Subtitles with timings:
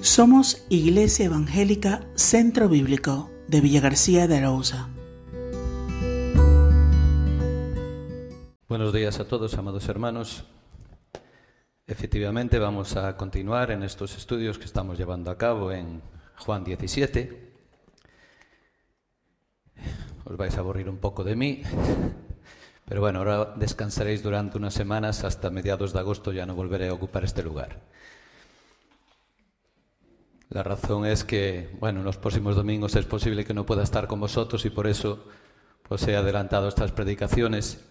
[0.00, 4.88] Somos Iglesia Evangélica Centro Bíblico de Villa García de Arauza.
[8.68, 10.44] Buenos días a todos, amados hermanos.
[11.88, 16.00] Efectivamente, vamos a continuar en estos estudios que estamos llevando a cabo en
[16.36, 17.52] Juan 17.
[20.26, 21.62] Os vais a aburrir un poco de mí,
[22.84, 26.94] pero bueno, ahora descansaréis durante unas semanas, hasta mediados de agosto ya no volveré a
[26.94, 27.80] ocupar este lugar.
[30.50, 34.06] La razón es que, bueno, en los próximos domingos es posible que no pueda estar
[34.06, 35.26] con vosotros y por eso
[35.82, 37.84] pues he adelantado estas predicaciones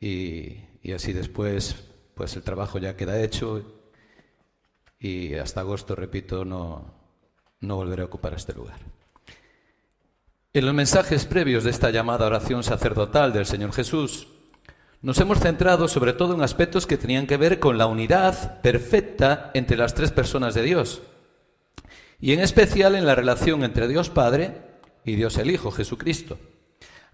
[0.00, 1.76] y, y así después
[2.14, 3.64] pues el trabajo ya queda hecho
[4.98, 6.94] y hasta agosto, repito, no,
[7.60, 8.78] no volveré a ocupar este lugar.
[10.52, 14.28] En los mensajes previos de esta llamada oración sacerdotal del Señor Jesús,
[15.00, 19.50] nos hemos centrado sobre todo en aspectos que tenían que ver con la unidad perfecta
[19.54, 21.00] entre las tres personas de Dios,
[22.20, 24.52] y en especial en la relación entre Dios Padre
[25.04, 26.38] y Dios el Hijo, Jesucristo.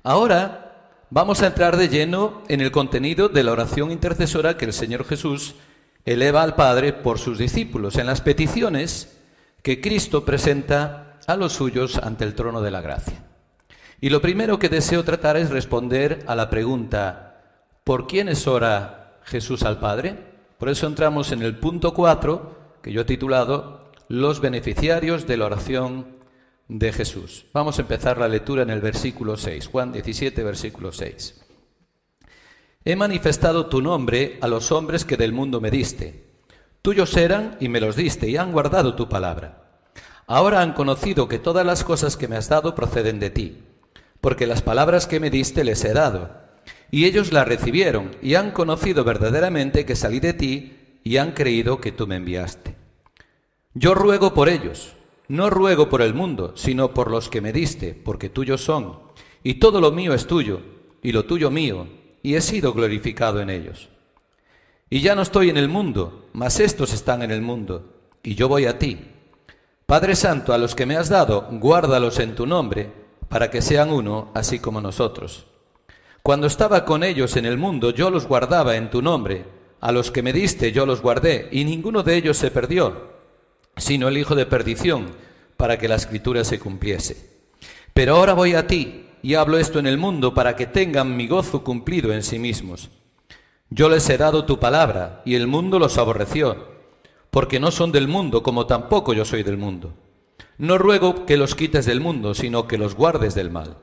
[0.02, 4.72] Ahora vamos a entrar de lleno en el contenido de la oración intercesora que el
[4.72, 5.54] Señor Jesús
[6.04, 9.18] eleva al Padre por sus discípulos, en las peticiones
[9.62, 13.24] que Cristo presenta a los suyos ante el trono de la gracia.
[14.00, 17.42] Y lo primero que deseo tratar es responder a la pregunta,
[17.82, 20.16] ¿por quiénes ora Jesús al Padre?
[20.58, 23.75] Por eso entramos en el punto 4, que yo he titulado
[24.08, 26.16] Los beneficiarios de la oración
[26.68, 27.46] de Jesús.
[27.52, 31.40] Vamos a empezar la lectura en el versículo 6, Juan 17, versículo 6.
[32.84, 36.24] He manifestado tu nombre a los hombres que del mundo me diste.
[36.82, 39.80] Tuyos eran y me los diste y han guardado tu palabra.
[40.26, 43.62] Ahora han conocido que todas las cosas que me has dado proceden de ti
[44.26, 46.30] porque las palabras que me diste les he dado.
[46.90, 51.80] Y ellos las recibieron y han conocido verdaderamente que salí de ti y han creído
[51.80, 52.74] que tú me enviaste.
[53.78, 54.94] Yo ruego por ellos,
[55.28, 59.00] no ruego por el mundo, sino por los que me diste, porque tuyos son,
[59.42, 60.62] y todo lo mío es tuyo,
[61.02, 61.86] y lo tuyo mío,
[62.22, 63.90] y he sido glorificado en ellos.
[64.88, 67.84] Y ya no estoy en el mundo, mas estos están en el mundo,
[68.22, 68.96] y yo voy a ti.
[69.84, 72.90] Padre Santo, a los que me has dado, guárdalos en tu nombre,
[73.28, 75.48] para que sean uno, así como nosotros.
[76.22, 79.44] Cuando estaba con ellos en el mundo, yo los guardaba en tu nombre,
[79.82, 83.15] a los que me diste yo los guardé, y ninguno de ellos se perdió,
[83.76, 85.06] sino el hijo de perdición,
[85.56, 87.30] para que la escritura se cumpliese.
[87.94, 91.26] Pero ahora voy a ti, y hablo esto en el mundo, para que tengan mi
[91.26, 92.90] gozo cumplido en sí mismos.
[93.70, 96.68] Yo les he dado tu palabra, y el mundo los aborreció,
[97.30, 99.94] porque no son del mundo, como tampoco yo soy del mundo.
[100.58, 103.76] No ruego que los quites del mundo, sino que los guardes del mal.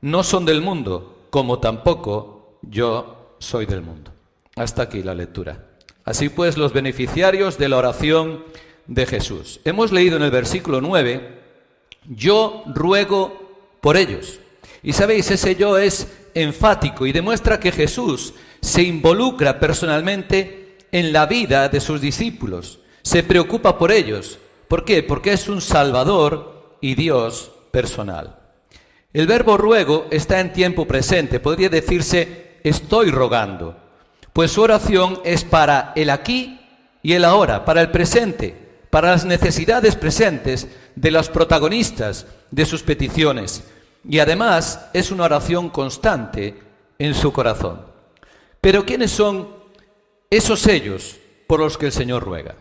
[0.00, 4.12] No son del mundo, como tampoco yo soy del mundo.
[4.56, 5.66] Hasta aquí la lectura.
[6.04, 8.44] Así pues, los beneficiarios de la oración
[8.86, 9.60] de Jesús.
[9.64, 11.42] Hemos leído en el versículo 9,
[12.08, 14.40] yo ruego por ellos.
[14.82, 21.26] Y sabéis, ese yo es enfático y demuestra que Jesús se involucra personalmente en la
[21.26, 25.02] vida de sus discípulos, se preocupa por ellos, ¿Por qué?
[25.02, 28.38] Porque es un Salvador y Dios personal.
[29.12, 33.76] El verbo ruego está en tiempo presente, podría decirse estoy rogando,
[34.32, 36.60] pues su oración es para el aquí
[37.02, 38.63] y el ahora, para el presente,
[38.94, 43.64] para las necesidades presentes de los protagonistas de sus peticiones.
[44.08, 46.62] Y además es una oración constante
[47.00, 47.86] en su corazón.
[48.60, 49.48] Pero ¿quiénes son
[50.30, 51.16] esos sellos
[51.48, 52.54] por los que el Señor ruega?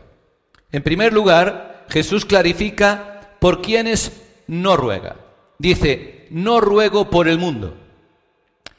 [0.71, 4.11] En primer lugar, Jesús clarifica por quienes
[4.47, 5.17] no ruega.
[5.59, 7.77] Dice, no ruego por el mundo.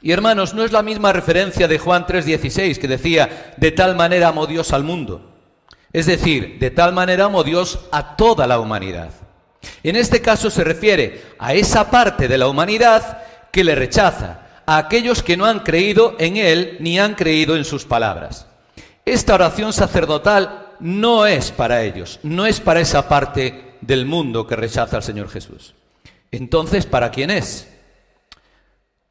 [0.01, 4.27] Y hermanos, no es la misma referencia de Juan 3:16 que decía, de tal manera
[4.27, 5.34] amó Dios al mundo.
[5.95, 9.11] Es decir, de tal manera amó Dios a toda la humanidad.
[9.81, 14.75] En este caso se refiere a esa parte de la humanidad que le rechaza, a
[14.75, 18.45] aquellos que no han creído en Él ni han creído en sus palabras.
[19.05, 24.57] Esta oración sacerdotal no es para ellos, no es para esa parte del mundo que
[24.57, 25.75] rechaza al Señor Jesús.
[26.29, 27.69] Entonces, ¿para quién es?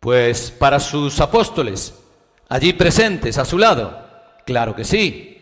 [0.00, 1.94] Pues para sus apóstoles,
[2.50, 4.04] allí presentes a su lado.
[4.44, 5.33] Claro que sí,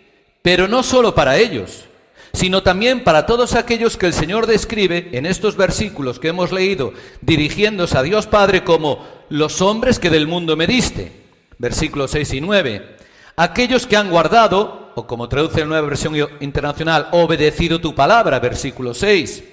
[0.42, 1.84] pero no solo para ellos,
[2.32, 6.92] sino también para todos aquellos que el Señor describe en estos versículos que hemos leído,
[7.20, 11.12] dirigiéndose a Dios Padre como los hombres que del mundo me diste.
[11.58, 12.96] Versículos 6 y 9.
[13.36, 18.94] Aquellos que han guardado o como traduce la nueva versión internacional, obedecido tu palabra, versículo
[18.94, 19.44] 6.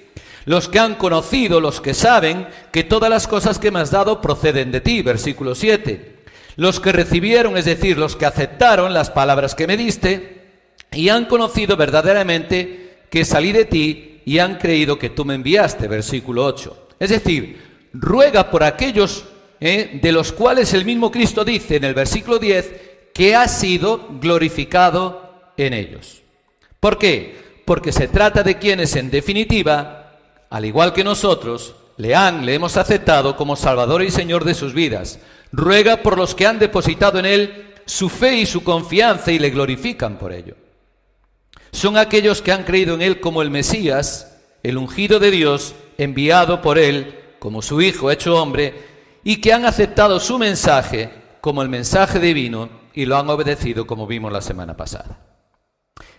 [0.46, 4.22] Los que han conocido, los que saben que todas las cosas que me has dado
[4.22, 6.16] proceden de ti, versículo 7.
[6.56, 10.39] Los que recibieron, es decir, los que aceptaron las palabras que me diste,
[10.92, 15.88] y han conocido verdaderamente que salí de ti y han creído que tú me enviaste,
[15.88, 16.88] versículo 8.
[17.00, 19.26] Es decir, ruega por aquellos
[19.60, 22.72] eh, de los cuales el mismo Cristo dice en el versículo 10
[23.14, 26.22] que ha sido glorificado en ellos.
[26.80, 27.36] ¿Por qué?
[27.66, 30.18] Porque se trata de quienes en definitiva,
[30.50, 34.74] al igual que nosotros, le han, le hemos aceptado como Salvador y Señor de sus
[34.74, 35.20] vidas.
[35.52, 39.50] Ruega por los que han depositado en Él su fe y su confianza y le
[39.50, 40.56] glorifican por ello.
[41.72, 46.62] Son aquellos que han creído en Él como el Mesías, el ungido de Dios, enviado
[46.62, 48.88] por Él como su Hijo hecho hombre,
[49.24, 51.12] y que han aceptado su mensaje
[51.42, 55.20] como el mensaje divino y lo han obedecido como vimos la semana pasada.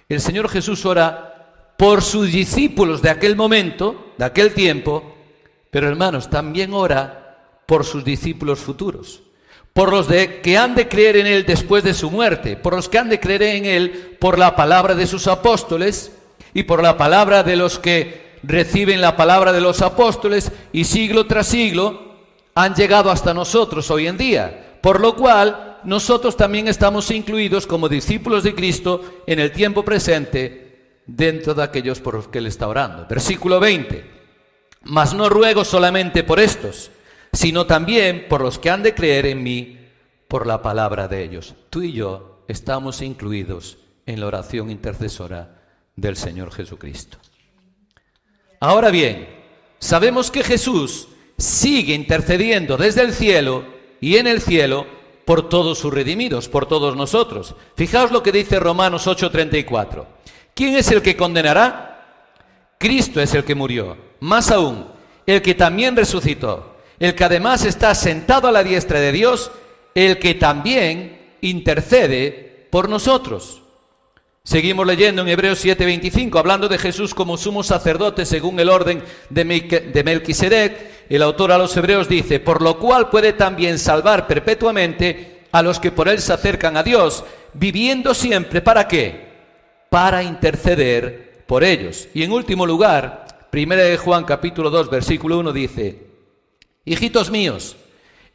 [0.09, 5.15] El Señor Jesús ora por sus discípulos de aquel momento, de aquel tiempo,
[5.71, 9.23] pero hermanos, también ora por sus discípulos futuros,
[9.73, 12.99] por los que han de creer en Él después de su muerte, por los que
[12.99, 16.13] han de creer en Él por la palabra de sus apóstoles
[16.55, 21.27] y por la palabra de los que reciben la palabra de los apóstoles y siglo
[21.27, 22.11] tras siglo
[22.55, 27.89] han llegado hasta nosotros hoy en día, por lo cual nosotros también estamos incluidos como
[27.89, 32.69] discípulos de Cristo en el tiempo presente dentro de aquellos por los que Él está
[32.69, 33.07] orando.
[33.09, 34.05] Versículo 20.
[34.83, 36.91] Mas no ruego solamente por estos,
[37.33, 39.79] sino también por los que han de creer en mí
[40.29, 41.55] por la palabra de ellos.
[41.71, 45.63] Tú y yo estamos incluidos en la oración intercesora
[45.97, 47.19] del Señor Jesucristo.
[48.59, 49.29] Ahora bien,
[49.79, 53.65] sabemos que Jesús sigue intercediendo desde el cielo
[54.01, 54.87] y en el cielo
[55.25, 57.55] por todos sus redimidos, por todos nosotros.
[57.77, 60.07] Fijaos lo que dice Romanos 8:34.
[60.55, 62.37] ¿Quién es el que condenará?
[62.79, 63.97] Cristo es el que murió.
[64.21, 64.87] Más aún,
[65.27, 69.51] el que también resucitó, el que además está sentado a la diestra de Dios,
[69.95, 73.63] el que también intercede por nosotros.
[74.45, 80.03] Seguimos leyendo en Hebreos 7:25, hablando de Jesús como sumo sacerdote según el orden de
[80.05, 80.91] Melquisedec.
[81.09, 85.81] El autor a los Hebreos dice, por lo cual puede también salvar perpetuamente a los
[85.81, 87.25] que por él se acercan a Dios,
[87.55, 89.29] viviendo siempre, ¿para qué?
[89.89, 92.09] Para interceder por ellos.
[92.15, 96.10] Y en último lugar, Primera de Juan capítulo 2, versículo 1 dice,
[96.85, 97.77] Hijitos míos,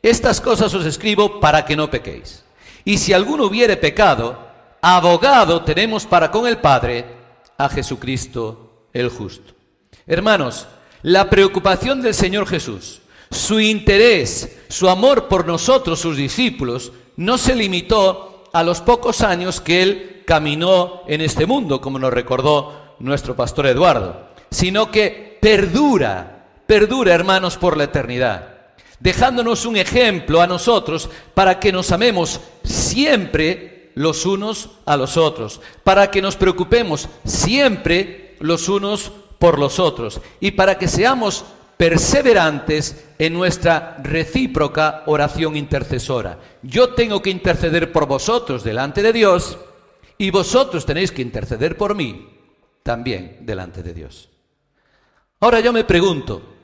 [0.01, 2.43] estas cosas os escribo para que no pequéis.
[2.83, 4.37] Y si alguno hubiere pecado,
[4.81, 7.05] abogado tenemos para con el Padre
[7.57, 9.53] a Jesucristo el justo.
[10.05, 10.67] Hermanos,
[11.01, 13.01] la preocupación del Señor Jesús,
[13.31, 19.59] su interés, su amor por nosotros, sus discípulos, no se limitó a los pocos años
[19.59, 26.34] que él caminó en este mundo, como nos recordó nuestro pastor Eduardo, sino que perdura,
[26.65, 28.55] perdura, hermanos, por la eternidad
[28.99, 35.61] dejándonos un ejemplo a nosotros para que nos amemos siempre los unos a los otros,
[35.83, 41.45] para que nos preocupemos siempre los unos por los otros y para que seamos
[41.77, 46.39] perseverantes en nuestra recíproca oración intercesora.
[46.61, 49.57] Yo tengo que interceder por vosotros delante de Dios
[50.17, 52.29] y vosotros tenéis que interceder por mí
[52.83, 54.29] también delante de Dios.
[55.41, 56.54] Ahora yo me pregunto,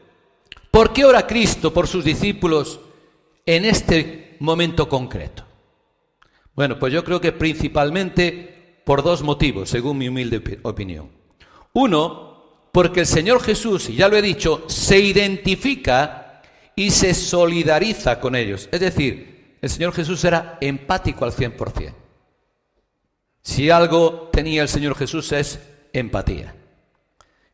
[0.72, 2.80] ¿por qué ora Cristo por sus discípulos
[3.46, 5.46] en este momento concreto?
[6.56, 11.10] Bueno, pues yo creo que principalmente por dos motivos, según mi humilde opinión.
[11.74, 16.42] Uno, porque el Señor Jesús, y ya lo he dicho, se identifica
[16.76, 18.68] y se solidariza con ellos.
[18.72, 21.94] Es decir, el Señor Jesús era empático al 100%.
[23.44, 25.60] Si algo tenía el Señor Jesús es
[25.94, 26.56] empatía.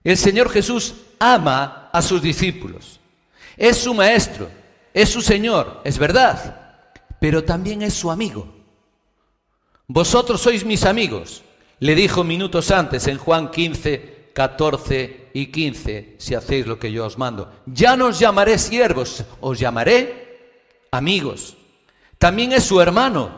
[0.03, 2.99] El Señor Jesús ama a sus discípulos.
[3.57, 4.49] Es su maestro,
[4.93, 6.79] es su Señor, es verdad,
[7.19, 8.47] pero también es su amigo.
[9.87, 11.43] Vosotros sois mis amigos,
[11.79, 17.05] le dijo minutos antes en Juan 15, 14 y 15, si hacéis lo que yo
[17.05, 17.51] os mando.
[17.65, 20.59] Ya no os llamaré siervos, os llamaré
[20.91, 21.57] amigos.
[22.19, 23.31] También es su hermano,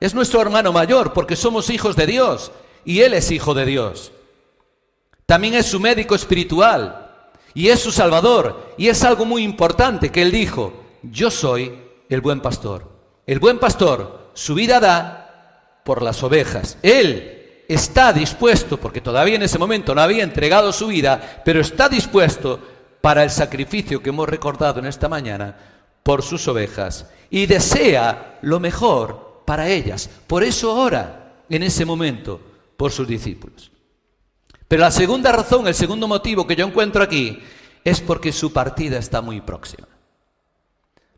[0.00, 2.50] es nuestro hermano mayor, porque somos hijos de Dios
[2.84, 4.10] y Él es hijo de Dios.
[5.26, 7.03] También es su médico espiritual
[7.54, 8.74] y es su salvador.
[8.76, 11.72] Y es algo muy importante que Él dijo, yo soy
[12.08, 12.90] el buen pastor.
[13.26, 16.76] El buen pastor su vida da por las ovejas.
[16.82, 21.88] Él está dispuesto, porque todavía en ese momento no había entregado su vida, pero está
[21.88, 22.60] dispuesto
[23.00, 25.56] para el sacrificio que hemos recordado en esta mañana
[26.02, 30.10] por sus ovejas y desea lo mejor para ellas.
[30.26, 32.40] Por eso ora en ese momento
[32.76, 33.70] por sus discípulos.
[34.68, 37.42] Pero la segunda razón, el segundo motivo que yo encuentro aquí,
[37.84, 39.86] es porque su partida está muy próxima.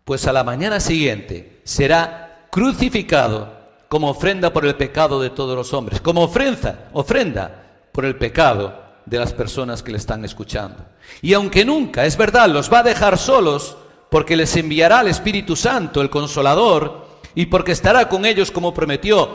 [0.05, 3.57] Pues a la mañana siguiente será crucificado
[3.89, 8.87] como ofrenda por el pecado de todos los hombres, como ofrenda, ofrenda por el pecado
[9.05, 10.85] de las personas que le están escuchando.
[11.23, 13.77] Y aunque nunca, es verdad, los va a dejar solos,
[14.11, 19.29] porque les enviará el Espíritu Santo, el Consolador, y porque estará con ellos como prometió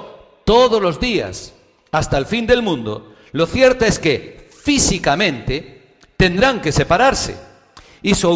[0.43, 1.53] todos los días
[1.91, 7.35] hasta el fin del mundo, lo cierto es que físicamente tendrán que separarse
[8.01, 8.27] y su,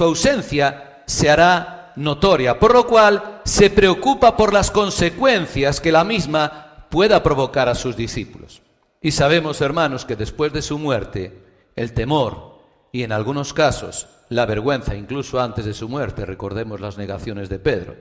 [0.00, 6.86] ausencia se hará notoria, por lo cual se preocupa por las consecuencias que la misma
[6.88, 8.62] pueda provocar a sus discípulos.
[9.00, 11.42] Y sabemos, hermanos, que después de su muerte,
[11.76, 12.58] el temor
[12.92, 17.58] y en algunos casos la vergüenza, incluso antes de su muerte, recordemos las negaciones de
[17.58, 17.96] Pedro,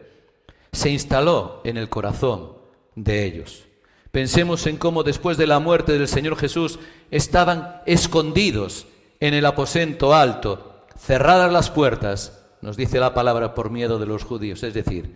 [0.72, 2.54] se instaló en el corazón
[2.96, 3.67] de ellos.
[4.12, 6.80] Pensemos en cómo después de la muerte del Señor Jesús
[7.12, 8.88] estaban escondidos
[9.20, 14.24] en el aposento alto, cerradas las puertas, nos dice la palabra por miedo de los
[14.24, 15.16] judíos, es decir,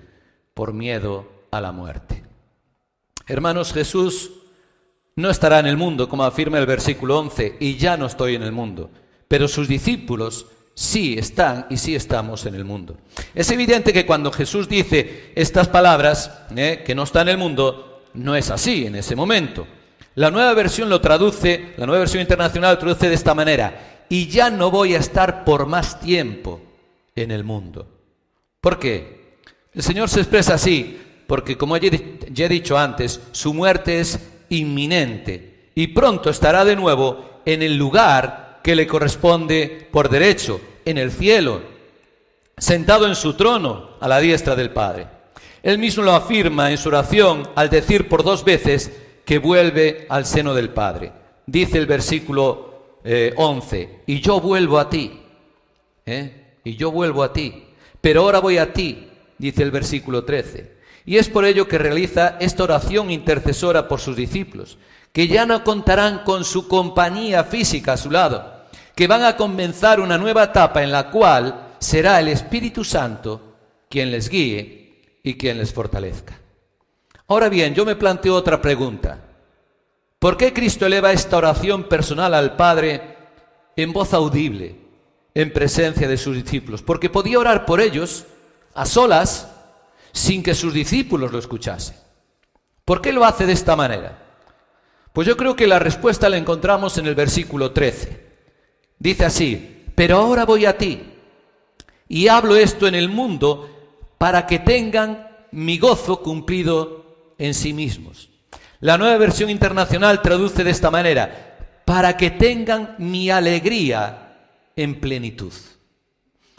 [0.54, 2.24] por miedo a la muerte.
[3.28, 4.32] Hermanos, Jesús
[5.16, 8.44] no estará en el mundo, como afirma el versículo 11, y ya no estoy en
[8.44, 8.90] el mundo,
[9.28, 12.98] pero sus discípulos sí están y sí estamos en el mundo.
[13.36, 17.91] Es evidente que cuando Jesús dice estas palabras, eh, que no está en el mundo,
[18.14, 19.68] no es así en ese momento.
[20.16, 24.28] La nueva versión lo traduce, la nueva versión internacional lo traduce de esta manera, y
[24.28, 26.62] ya no voy a estar por más tiempo
[27.16, 27.88] en el mundo.
[28.60, 29.38] ¿Por qué?
[29.74, 35.72] El Señor se expresa así, porque como ya he dicho antes, su muerte es inminente
[35.76, 41.12] y pronto estará de nuevo en el lugar que le corresponde por derecho, en el
[41.12, 41.62] cielo,
[42.58, 45.08] sentado en su trono a la diestra del Padre.
[45.64, 48.92] Él mismo lo afirma en su oración al decir por dos veces
[49.26, 51.12] que vuelve al seno del Padre.
[51.46, 53.00] Dice el versículo
[53.36, 55.22] 11, eh, y yo vuelvo a ti,
[56.06, 56.58] ¿eh?
[56.64, 57.66] y yo vuelvo a ti,
[58.00, 60.80] pero ahora voy a ti, dice el versículo 13.
[61.06, 64.78] Y es por ello que realiza esta oración intercesora por sus discípulos,
[65.12, 68.66] que ya no contarán con su compañía física a su lado,
[68.96, 73.56] que van a comenzar una nueva etapa en la cual será el Espíritu Santo
[73.90, 74.81] quien les guíe
[75.24, 76.40] y quien les fortalezca.
[77.28, 79.20] Ahora bien, yo me planteo otra pregunta.
[80.20, 83.18] ¿Por qué Cristo eleva esta oración personal al Padre
[83.76, 84.76] en voz audible,
[85.34, 86.82] en presencia de sus discípulos?
[86.82, 88.26] Porque podía orar por ellos
[88.74, 89.50] a solas,
[90.12, 91.96] sin que sus discípulos lo escuchasen.
[92.86, 94.22] ¿Por qué lo hace de esta manera?
[95.14, 98.32] Pues yo creo que la respuesta la encontramos en el versículo 13.
[99.00, 101.02] Dice así, pero ahora voy a ti
[102.08, 103.81] y hablo esto en el mundo
[104.22, 108.30] para que tengan mi gozo cumplido en sí mismos.
[108.80, 114.38] La nueva versión internacional traduce de esta manera, para que tengan mi alegría
[114.76, 115.52] en plenitud.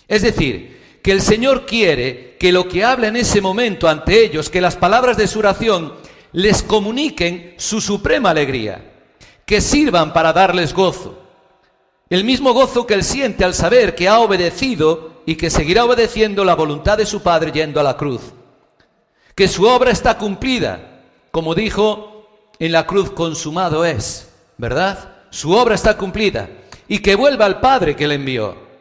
[0.08, 4.50] Es decir, que el Señor quiere que lo que habla en ese momento ante ellos,
[4.50, 5.92] que las palabras de su oración
[6.32, 9.04] les comuniquen su suprema alegría,
[9.46, 11.22] que sirvan para darles gozo.
[12.10, 16.44] El mismo gozo que él siente al saber que ha obedecido y que seguirá obedeciendo
[16.44, 18.20] la voluntad de su Padre yendo a la cruz.
[19.34, 25.10] Que su obra está cumplida, como dijo en la cruz, consumado es, ¿verdad?
[25.30, 26.48] Su obra está cumplida.
[26.88, 28.72] Y que vuelva al Padre que le envió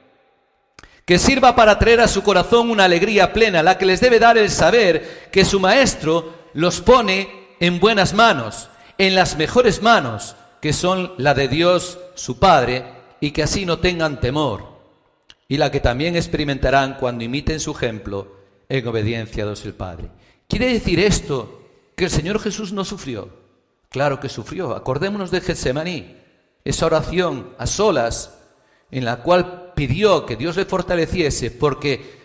[1.11, 4.37] que sirva para traer a su corazón una alegría plena, la que les debe dar
[4.37, 10.71] el saber que su Maestro los pone en buenas manos, en las mejores manos, que
[10.71, 12.85] son la de Dios su Padre,
[13.19, 14.70] y que así no tengan temor,
[15.51, 18.37] y la que también experimentarán cuando imiten su ejemplo
[18.69, 20.07] en obediencia a Dios el Padre.
[20.47, 23.27] ¿Quiere decir esto que el Señor Jesús no sufrió?
[23.89, 24.73] Claro que sufrió.
[24.73, 26.15] Acordémonos de Getsemaní,
[26.63, 28.33] esa oración a solas
[28.91, 32.21] en la cual pidió que Dios le fortaleciese porque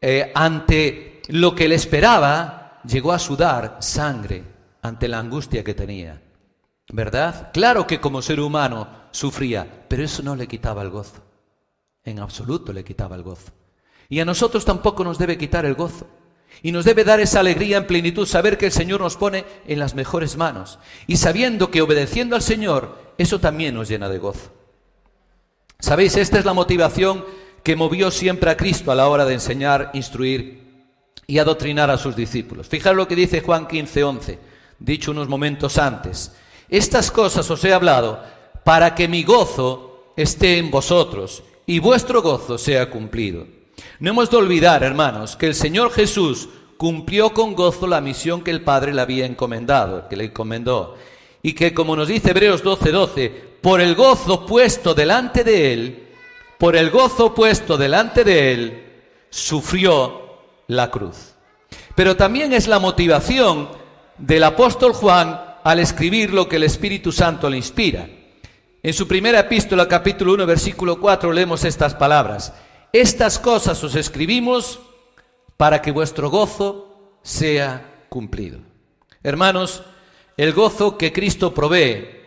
[0.00, 4.44] eh, ante lo que le esperaba llegó a sudar sangre
[4.82, 6.22] ante la angustia que tenía.
[6.92, 7.50] ¿Verdad?
[7.52, 11.29] Claro que como ser humano sufría, pero eso no le quitaba el gozo.
[12.04, 13.52] En absoluto le quitaba el gozo.
[14.08, 16.06] Y a nosotros tampoco nos debe quitar el gozo.
[16.62, 19.78] Y nos debe dar esa alegría en plenitud, saber que el Señor nos pone en
[19.78, 20.78] las mejores manos.
[21.06, 24.50] Y sabiendo que obedeciendo al Señor, eso también nos llena de gozo.
[25.78, 27.24] Sabéis, esta es la motivación
[27.62, 30.60] que movió siempre a Cristo a la hora de enseñar, instruir
[31.26, 32.68] y adoctrinar a sus discípulos.
[32.68, 34.38] Fijaros lo que dice Juan 15, 11,
[34.78, 36.32] dicho unos momentos antes.
[36.68, 38.22] Estas cosas os he hablado
[38.64, 43.46] para que mi gozo esté en vosotros y vuestro gozo sea cumplido.
[44.00, 48.50] No hemos de olvidar, hermanos, que el Señor Jesús cumplió con gozo la misión que
[48.50, 50.96] el Padre le había encomendado, que le encomendó,
[51.44, 53.28] y que, como nos dice Hebreos 12:12, 12,
[53.62, 56.08] por el gozo puesto delante de él,
[56.58, 58.84] por el gozo puesto delante de él,
[59.30, 61.36] sufrió la cruz.
[61.94, 63.68] Pero también es la motivación
[64.18, 68.08] del apóstol Juan al escribir lo que el Espíritu Santo le inspira.
[68.82, 72.54] En su primera epístola, capítulo 1, versículo 4, leemos estas palabras.
[72.92, 74.80] Estas cosas os escribimos
[75.56, 78.60] para que vuestro gozo sea cumplido.
[79.22, 79.82] Hermanos,
[80.36, 82.20] el gozo que Cristo provee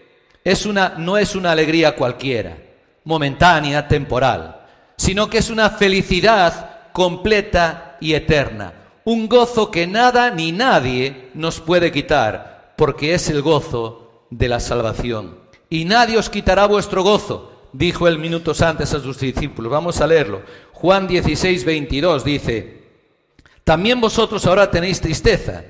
[0.97, 2.57] no es una alegría cualquiera,
[3.03, 8.73] momentánea, temporal, sino que es una felicidad completa y eterna,
[9.05, 14.59] un gozo que nada ni nadie nos puede quitar, porque es el gozo de la
[14.59, 15.42] salvación.
[15.69, 19.71] Y nadie os quitará vuestro gozo, dijo él minutos antes a sus discípulos.
[19.71, 20.41] Vamos a leerlo.
[20.71, 22.83] Juan 16, 22 dice,
[23.63, 25.63] también vosotros ahora tenéis tristeza,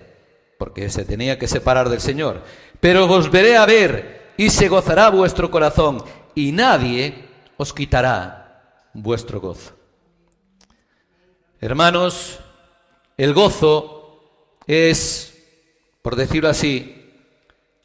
[0.57, 2.41] porque se tenía que separar del Señor,
[2.79, 6.03] pero os veré a ver y se gozará vuestro corazón,
[6.35, 7.25] y nadie
[7.57, 9.73] os quitará vuestro gozo.
[11.61, 12.39] Hermanos,
[13.15, 15.33] el gozo es,
[16.01, 17.11] por decirlo así,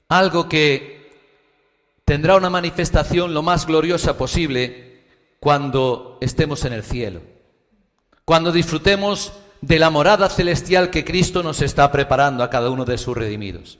[0.09, 0.98] algo que
[2.09, 5.03] tendrá una manifestación lo más gloriosa posible
[5.41, 7.21] cuando estemos en el cielo,
[8.25, 12.97] cuando disfrutemos de la morada celestial que Cristo nos está preparando a cada uno de
[12.97, 13.79] sus redimidos.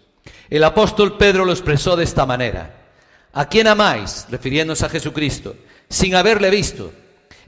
[0.51, 2.91] El apóstol Pedro lo expresó de esta manera.
[3.33, 4.27] ¿A quién amáis?
[4.31, 5.57] refiriéndose a Jesucristo,
[5.89, 6.93] sin haberle visto,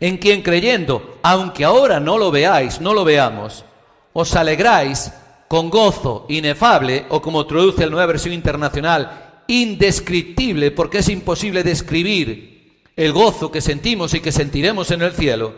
[0.01, 3.67] en quien creyendo, aunque ahora no lo veáis, no lo veamos,
[4.15, 5.13] os alegráis
[5.47, 12.83] con gozo inefable, o como traduce la nueva versión internacional, indescriptible, porque es imposible describir
[12.95, 15.55] el gozo que sentimos y que sentiremos en el cielo,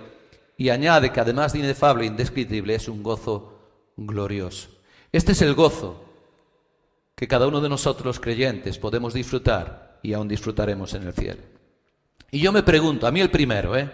[0.57, 3.59] y añade que además de inefable e indescriptible es un gozo
[3.97, 4.71] glorioso.
[5.13, 6.05] Este es el gozo
[7.15, 11.43] que cada uno de nosotros creyentes podemos disfrutar y aún disfrutaremos en el cielo.
[12.31, 13.91] Y yo me pregunto, a mí el primero, ¿eh?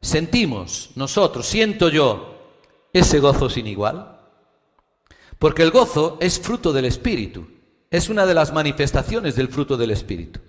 [0.00, 2.52] ¿Sentimos nosotros, siento yo,
[2.92, 4.20] ese gozo sin igual?
[5.40, 7.57] Porque el gozo es fruto del Espíritu,
[7.90, 10.40] es una de las manifestaciones del fruto del Espíritu.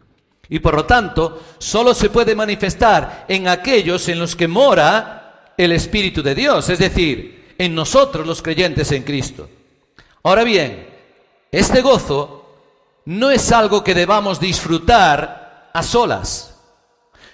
[0.49, 5.71] Y por lo tanto, solo se puede manifestar en aquellos en los que mora el
[5.71, 9.49] Espíritu de Dios, es decir, en nosotros los creyentes en Cristo.
[10.23, 10.87] Ahora bien,
[11.51, 12.45] este gozo
[13.05, 16.55] no es algo que debamos disfrutar a solas,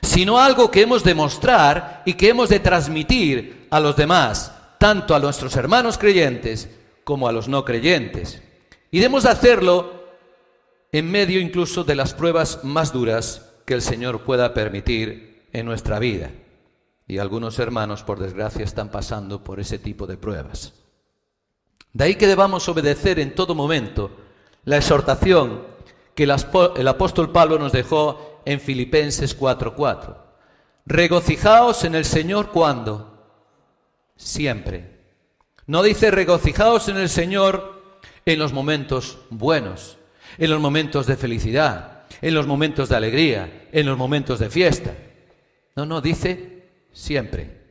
[0.02, 5.16] sino algo que hemos de mostrar y que hemos de transmitir a los demás, tanto
[5.16, 6.70] a nuestros hermanos creyentes
[7.04, 8.42] como a los no creyentes.
[8.92, 9.95] Y debemos hacerlo
[10.98, 16.00] en medio incluso de las pruebas más duras que el Señor pueda permitir en nuestra
[16.00, 16.32] vida.
[17.08, 20.74] Y algunos hermanos, por desgracia, están pasando por ese tipo de pruebas.
[21.92, 24.12] De ahí que debamos obedecer en todo momento
[24.64, 25.64] la exhortación
[26.16, 30.16] que el apóstol Pablo nos dejó en Filipenses 4:4.
[30.86, 33.28] Regocijaos en el Señor cuando?
[34.16, 34.96] Siempre.
[35.68, 39.98] No dice regocijaos en el Señor en los momentos buenos,
[40.38, 44.96] en los momentos de felicidad, en los momentos de alegría, en los momentos de fiesta.
[45.76, 47.66] No, no, dice siempre.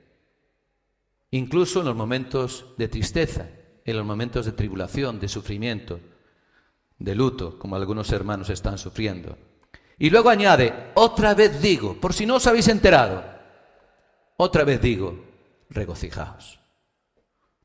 [1.30, 3.48] Incluso en los momentos de tristeza,
[3.84, 6.00] en los momentos de tribulación, de sufrimiento,
[6.98, 9.36] de luto, como algunos hermanos están sufriendo.
[9.98, 13.24] Y luego añade, otra vez digo, por si no os habéis enterado,
[14.36, 15.24] otra vez digo,
[15.70, 16.60] regocijaos.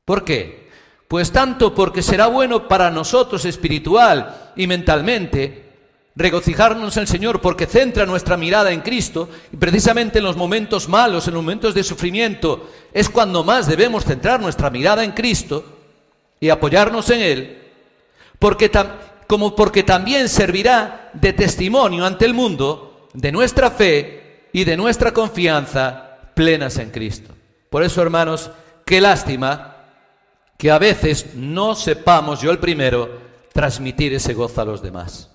[0.04, 0.69] ¿Por qué?
[1.10, 5.64] Pues tanto porque será bueno para nosotros espiritual y mentalmente
[6.14, 10.88] regocijarnos en el Señor porque centra nuestra mirada en Cristo y precisamente en los momentos
[10.88, 15.64] malos, en los momentos de sufrimiento, es cuando más debemos centrar nuestra mirada en Cristo
[16.38, 17.58] y apoyarnos en Él,
[18.38, 18.70] porque
[19.26, 25.12] como porque también servirá de testimonio ante el mundo de nuestra fe y de nuestra
[25.12, 27.34] confianza plenas en Cristo.
[27.68, 28.52] Por eso, hermanos,
[28.84, 29.79] qué lástima
[30.60, 33.18] que a veces no sepamos, yo el primero,
[33.50, 35.30] transmitir ese gozo a los demás.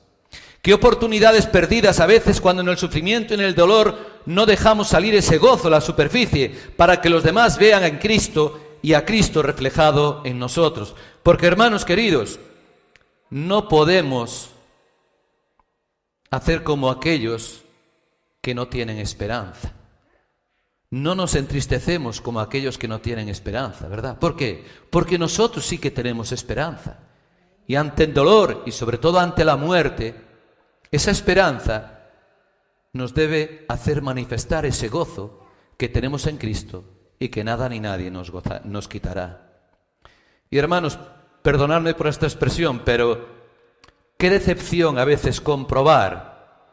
[0.62, 4.88] Qué oportunidades perdidas a veces cuando en el sufrimiento y en el dolor no dejamos
[4.88, 9.04] salir ese gozo a la superficie para que los demás vean en Cristo y a
[9.04, 10.96] Cristo reflejado en nosotros.
[11.24, 12.40] Porque hermanos queridos,
[13.32, 14.52] no podemos
[16.30, 17.62] hacer como aquellos
[18.42, 19.75] que no tienen esperanza.
[20.96, 24.18] No nos entristecemos como aquellos que no tienen esperanza, ¿verdad?
[24.18, 24.64] ¿Por qué?
[24.90, 27.00] Porque nosotros sí que tenemos esperanza.
[27.68, 30.16] Y ante el dolor y sobre todo ante la muerte,
[30.90, 32.00] esa esperanza
[32.94, 36.86] nos debe hacer manifestar ese gozo que tenemos en Cristo
[37.20, 38.32] y que nada ni nadie nos,
[38.64, 39.66] nos quitará.
[40.50, 40.98] Y hermanos,
[41.42, 43.28] perdonadme por esta expresión, pero
[44.18, 46.72] qué decepción a veces comprobar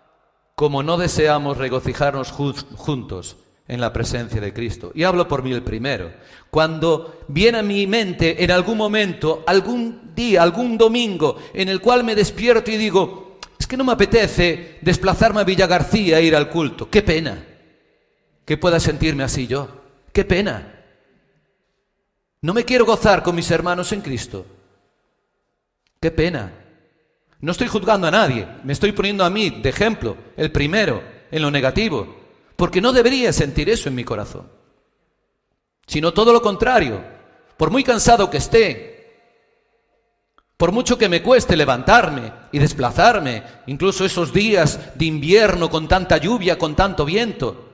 [0.55, 3.37] como no deseamos regocijarnos juntos
[3.69, 4.93] en la presencia de Cristo.
[4.95, 6.13] Y hablo por mí el primero.
[6.51, 12.05] Cuando viene a mi mente en algún momento, algún día, algún domingo, en el cual
[12.05, 16.35] me despierto y digo, Es que no me apetece desplazarme a Villa García e ir
[16.35, 16.91] al culto.
[16.91, 17.47] Qué pena
[18.45, 19.69] que pueda sentirme así yo.
[20.13, 20.81] Qué pena.
[22.41, 24.45] No me quiero gozar con mis hermanos en Cristo.
[26.01, 26.53] Qué pena.
[27.41, 31.43] No estoy juzgando a nadie, me estoy poniendo a mí de ejemplo, el primero, en
[31.43, 32.22] lo negativo,
[32.63, 34.49] porque no debería sentir eso en mi corazón,
[35.85, 37.03] sino todo lo contrario.
[37.57, 39.17] Por muy cansado que esté,
[40.57, 46.19] por mucho que me cueste levantarme y desplazarme, incluso esos días de invierno con tanta
[46.19, 47.69] lluvia, con tanto viento,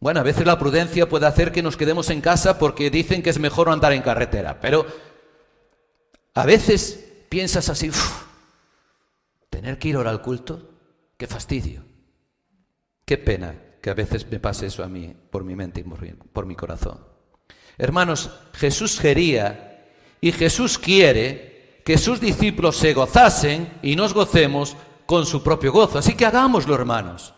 [0.00, 3.30] bueno, a veces la prudencia puede hacer que nos quedemos en casa porque dicen que
[3.30, 4.84] es mejor andar en carretera, pero
[6.34, 6.98] a veces
[7.28, 7.92] piensas así,
[9.50, 10.68] tener que ir ahora al culto,
[11.16, 11.91] qué fastidio,
[13.04, 16.46] qué pena que a veces me pase eso a mí, por mi mente y por
[16.46, 17.00] mi corazón.
[17.78, 19.88] Hermanos, Jesús quería
[20.20, 25.98] y Jesús quiere que sus discípulos se gozasen y nos gocemos con su propio gozo.
[25.98, 27.34] Así que hagámoslo, hermanos.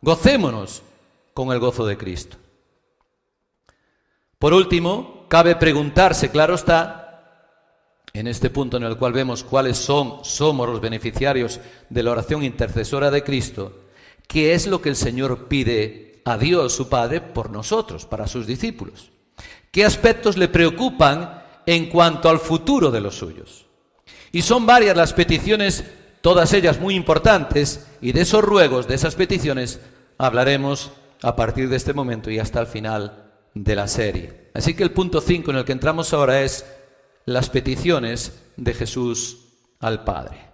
[0.00, 0.82] Gocémonos
[1.34, 2.38] con el gozo de Cristo.
[4.38, 7.04] Por último, cabe preguntarse, claro está,
[8.12, 12.42] en este punto en el cual vemos cuáles son, somos los beneficiarios de la oración
[12.42, 13.83] intercesora de Cristo,
[14.26, 18.46] qué es lo que el Señor pide a Dios, su Padre, por nosotros, para sus
[18.46, 19.10] discípulos.
[19.70, 23.66] ¿Qué aspectos le preocupan en cuanto al futuro de los suyos?
[24.32, 25.84] Y son varias las peticiones,
[26.20, 29.80] todas ellas muy importantes, y de esos ruegos, de esas peticiones,
[30.18, 34.50] hablaremos a partir de este momento y hasta el final de la serie.
[34.54, 36.64] Así que el punto 5 en el que entramos ahora es
[37.24, 39.38] las peticiones de Jesús
[39.80, 40.53] al Padre.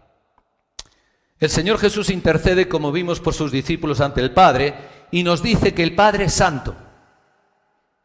[1.40, 4.74] El Señor Jesús intercede, como vimos, por sus discípulos ante el Padre
[5.10, 6.76] y nos dice que el Padre es santo.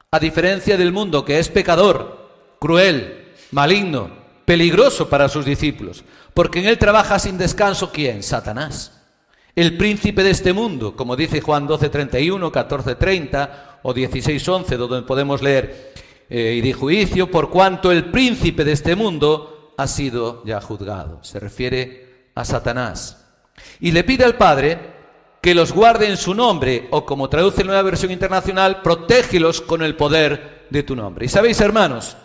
[0.09, 4.09] A diferencia del mundo que es pecador, cruel, maligno,
[4.45, 8.23] peligroso para sus discípulos, porque en él trabaja sin descanso quién?
[8.23, 8.95] Satanás
[9.55, 15.93] el príncipe de este mundo, como dice Juan 12:31, 14:30 o 16:11, donde podemos leer,
[16.29, 21.23] eh, y de juicio, por cuanto el príncipe de este mundo ha sido ya juzgado.
[21.23, 23.24] Se refiere a Satanás.
[23.79, 24.93] Y le pide al Padre
[25.41, 29.83] que los guarde en su nombre, o como traduce la nueva versión internacional, protégelos con
[29.83, 31.25] el poder de tu nombre.
[31.25, 32.17] Y sabéis, hermanos,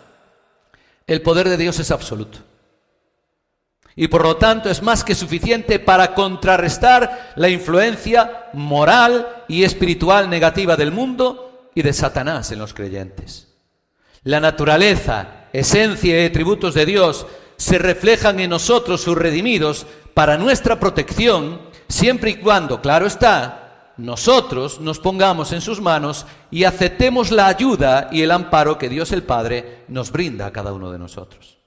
[1.07, 2.39] el poder de Dios es absoluto
[3.97, 10.31] y por lo tanto es más que suficiente para contrarrestar la influencia moral y espiritual
[10.31, 13.49] negativa del mundo y de Satanás en los creyentes.
[14.23, 17.27] La naturaleza, esencia y atributos de Dios
[17.57, 24.81] se reflejan en nosotros sus redimidos para nuestra protección, siempre y cuando, claro está, nosotros
[24.81, 29.23] nos pongamos en sus manos y aceptemos la ayuda y el amparo que Dios el
[29.23, 31.59] Padre nos brinda a cada uno de nosotros.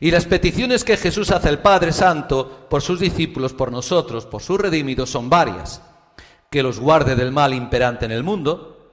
[0.00, 4.42] Y las peticiones que Jesús hace al Padre Santo por sus discípulos, por nosotros, por
[4.42, 5.82] sus redimidos, son varias.
[6.50, 8.92] Que los guarde del mal imperante en el mundo,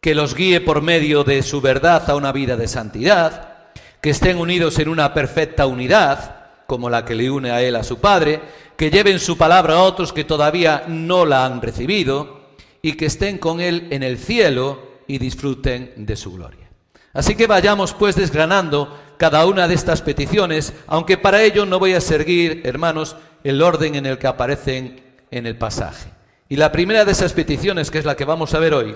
[0.00, 3.68] que los guíe por medio de su verdad a una vida de santidad,
[4.00, 6.37] que estén unidos en una perfecta unidad,
[6.68, 8.42] como la que le une a él a su Padre,
[8.76, 12.42] que lleven su palabra a otros que todavía no la han recibido,
[12.82, 16.68] y que estén con él en el cielo y disfruten de su gloria.
[17.14, 21.94] Así que vayamos pues desgranando cada una de estas peticiones, aunque para ello no voy
[21.94, 26.10] a seguir, hermanos, el orden en el que aparecen en el pasaje.
[26.50, 28.94] Y la primera de esas peticiones, que es la que vamos a ver hoy,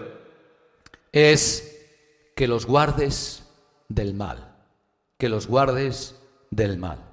[1.11, 1.87] es
[2.37, 3.45] que los guardes
[3.89, 4.57] del mal,
[5.17, 6.17] que los guardes
[6.51, 7.12] del mal.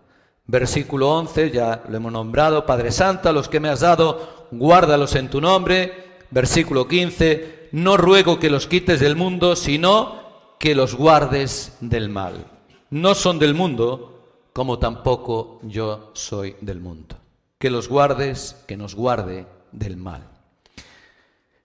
[0.51, 5.29] Versículo 11, ya lo hemos nombrado, Padre Santo, los que me has dado, guárdalos en
[5.29, 6.17] tu nombre.
[6.31, 12.47] Versículo 15, no ruego que los quites del mundo, sino que los guardes del mal
[12.89, 17.15] no son del mundo, como tampoco yo soy del mundo.
[17.59, 20.27] Que los guardes, que nos guarde del mal.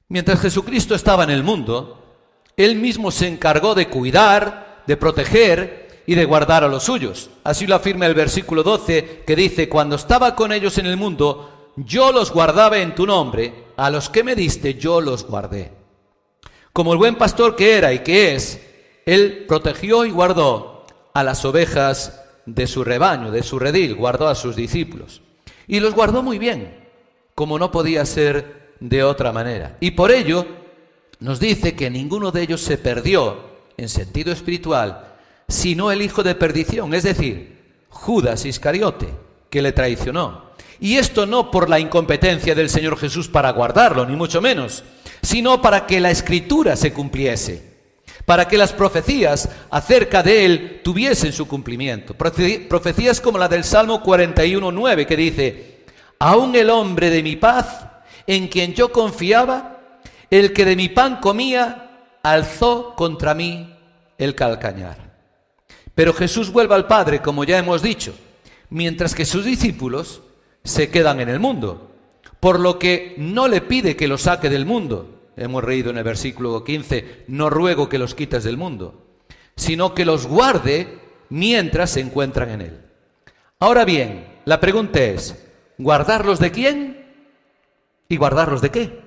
[0.08, 2.04] Mientras Jesucristo estaba en el mundo,
[2.56, 7.30] Él mismo se encargó de cuidar, de proteger y de guardar a los suyos.
[7.44, 11.72] Así lo afirma el versículo 12, que dice, cuando estaba con ellos en el mundo,
[11.76, 15.72] yo los guardaba en tu nombre, a los que me diste yo los guardé.
[16.72, 18.60] Como el buen pastor que era y que es,
[19.06, 24.34] Él protegió y guardó a las ovejas de su rebaño, de su redil, guardó a
[24.34, 25.22] sus discípulos.
[25.66, 26.88] Y los guardó muy bien,
[27.34, 29.76] como no podía ser de otra manera.
[29.80, 30.46] Y por ello
[31.20, 35.13] nos dice que ninguno de ellos se perdió en sentido espiritual,
[35.48, 39.09] sino el hijo de perdición, es decir, Judas Iscariote,
[39.50, 40.44] que le traicionó.
[40.80, 44.85] Y esto no por la incompetencia del Señor Jesús para guardarlo, ni mucho menos,
[45.22, 47.74] sino para que la escritura se cumpliese
[48.24, 52.14] para que las profecías acerca de él tuviesen su cumplimiento.
[52.14, 55.85] Profecías como la del Salmo 41.9 que dice,
[56.18, 57.87] aún el hombre de mi paz,
[58.26, 59.98] en quien yo confiaba,
[60.30, 63.74] el que de mi pan comía, alzó contra mí
[64.16, 65.03] el calcañar.
[65.94, 68.14] Pero Jesús vuelve al Padre, como ya hemos dicho,
[68.70, 70.22] mientras que sus discípulos
[70.64, 71.92] se quedan en el mundo,
[72.40, 75.11] por lo que no le pide que los saque del mundo.
[75.37, 79.02] Hemos reído en el versículo 15, no ruego que los quites del mundo,
[79.57, 82.80] sino que los guarde mientras se encuentran en él.
[83.59, 85.44] Ahora bien, la pregunta es,
[85.78, 87.04] ¿guardarlos de quién?
[88.09, 89.00] ¿Y guardarlos de qué?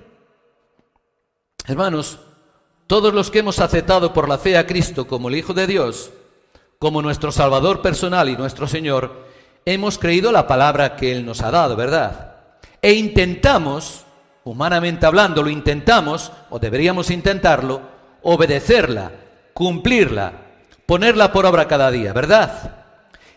[1.66, 2.18] Hermanos,
[2.86, 6.10] todos los que hemos aceptado por la fe a Cristo como el Hijo de Dios,
[6.78, 9.26] como nuestro Salvador personal y nuestro Señor,
[9.64, 12.36] hemos creído la palabra que Él nos ha dado, ¿verdad?
[12.80, 14.04] E intentamos,
[14.44, 17.82] humanamente hablando, lo intentamos, o deberíamos intentarlo,
[18.22, 19.10] obedecerla,
[19.54, 20.32] cumplirla,
[20.86, 22.76] ponerla por obra cada día, ¿verdad?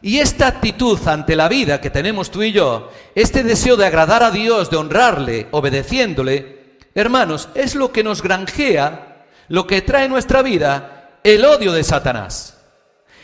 [0.04, 4.22] Y esta actitud ante la vida que tenemos tú y yo, este deseo de agradar
[4.22, 10.12] a Dios, de honrarle, obedeciéndole, hermanos, es lo que nos granjea, lo que trae en
[10.12, 12.61] nuestra vida el odio de Satanás.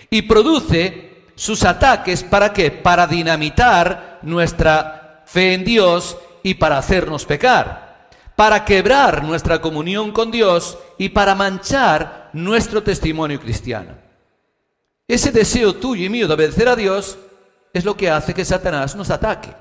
[0.09, 2.71] Y produce sus ataques para qué?
[2.71, 10.31] Para dinamitar nuestra fe en Dios y para hacernos pecar, para quebrar nuestra comunión con
[10.31, 13.95] Dios y para manchar nuestro testimonio cristiano.
[15.07, 17.17] Ese deseo tuyo y mío de obedecer a Dios
[17.71, 19.53] es lo que hace que Satanás nos ataque.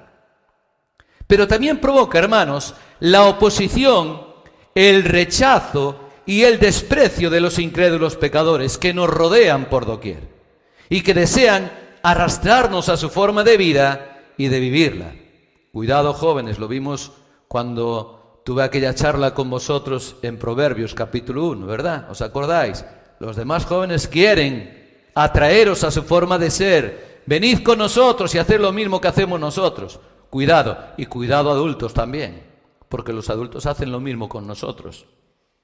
[1.27, 4.23] Pero también provoca, hermanos, la oposición,
[4.75, 10.36] el rechazo y el desprecio de los incrédulos pecadores que nos rodean por doquier
[10.89, 11.71] y que desean
[12.03, 15.15] arrastrarnos a su forma de vida y de vivirla.
[15.73, 17.13] Cuidado jóvenes, lo vimos
[17.49, 22.11] cuando tuve aquella charla con vosotros en Proverbios capítulo 1, ¿verdad?
[22.11, 22.85] ¿Os acordáis?
[23.19, 27.23] Los demás jóvenes quieren atraeros a su forma de ser.
[27.27, 29.99] Venid con nosotros y haced lo mismo que hacemos nosotros.
[30.31, 32.43] Cuidado, y cuidado adultos también,
[32.89, 35.07] porque los adultos hacen lo mismo con nosotros.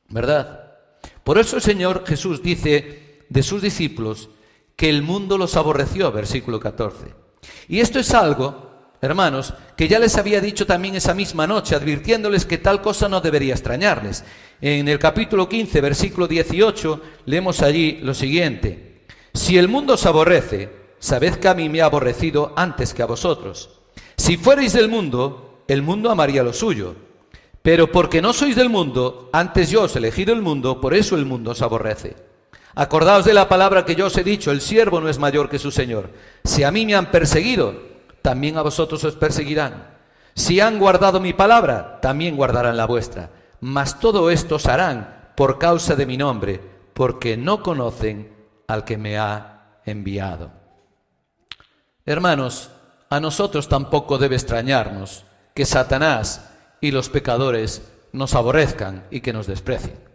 [0.09, 0.73] ¿Verdad?
[1.25, 4.29] Por eso el Señor Jesús dice de sus discípulos
[4.83, 7.07] que el mundo los aborreció, versículo 14.
[7.69, 12.45] Y esto es algo, hermanos, que ya les había dicho también esa misma noche, advirtiéndoles
[12.47, 14.25] que tal cosa no debería extrañarles.
[14.61, 19.05] En el capítulo 15, versículo 18, leemos allí lo siguiente.
[19.33, 20.69] Si el mundo os aborrece,
[20.99, 23.79] sabed que a mí me ha aborrecido antes que a vosotros.
[24.17, 26.97] Si fuerais del mundo, el mundo amaría lo suyo.
[27.63, 31.15] Pero porque no sois del mundo, antes yo os he elegido el mundo, por eso
[31.15, 32.32] el mundo os aborrece.
[32.75, 35.59] Acordaos de la palabra que yo os he dicho, el siervo no es mayor que
[35.59, 36.11] su Señor.
[36.45, 37.75] Si a mí me han perseguido,
[38.23, 39.93] también a vosotros os perseguirán.
[40.35, 43.31] Si han guardado mi palabra, también guardarán la vuestra.
[43.61, 46.61] Mas todo esto os harán por causa de mi nombre,
[46.95, 48.33] porque no conocen
[48.67, 50.51] al que me ha enviado.
[52.07, 52.71] Hermanos,
[53.11, 57.83] a nosotros tampoco debe extrañarnos que Satanás y los pecadores
[58.13, 60.12] nos aborrezcan y que nos desprecien.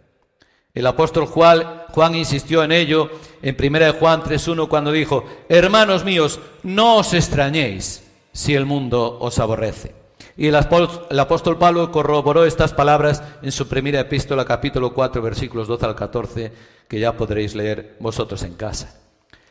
[0.78, 3.10] El apóstol Juan, insistió en ello
[3.42, 9.40] en 1 Juan 3.1 cuando dijo, hermanos míos, no os extrañéis si el mundo os
[9.40, 9.96] aborrece.
[10.36, 15.84] Y el apóstol, Pablo corroboró estas palabras en su primera epístola, capítulo 4, versículos 12
[15.84, 16.52] al 14,
[16.86, 19.00] que ya podréis leer vosotros en casa.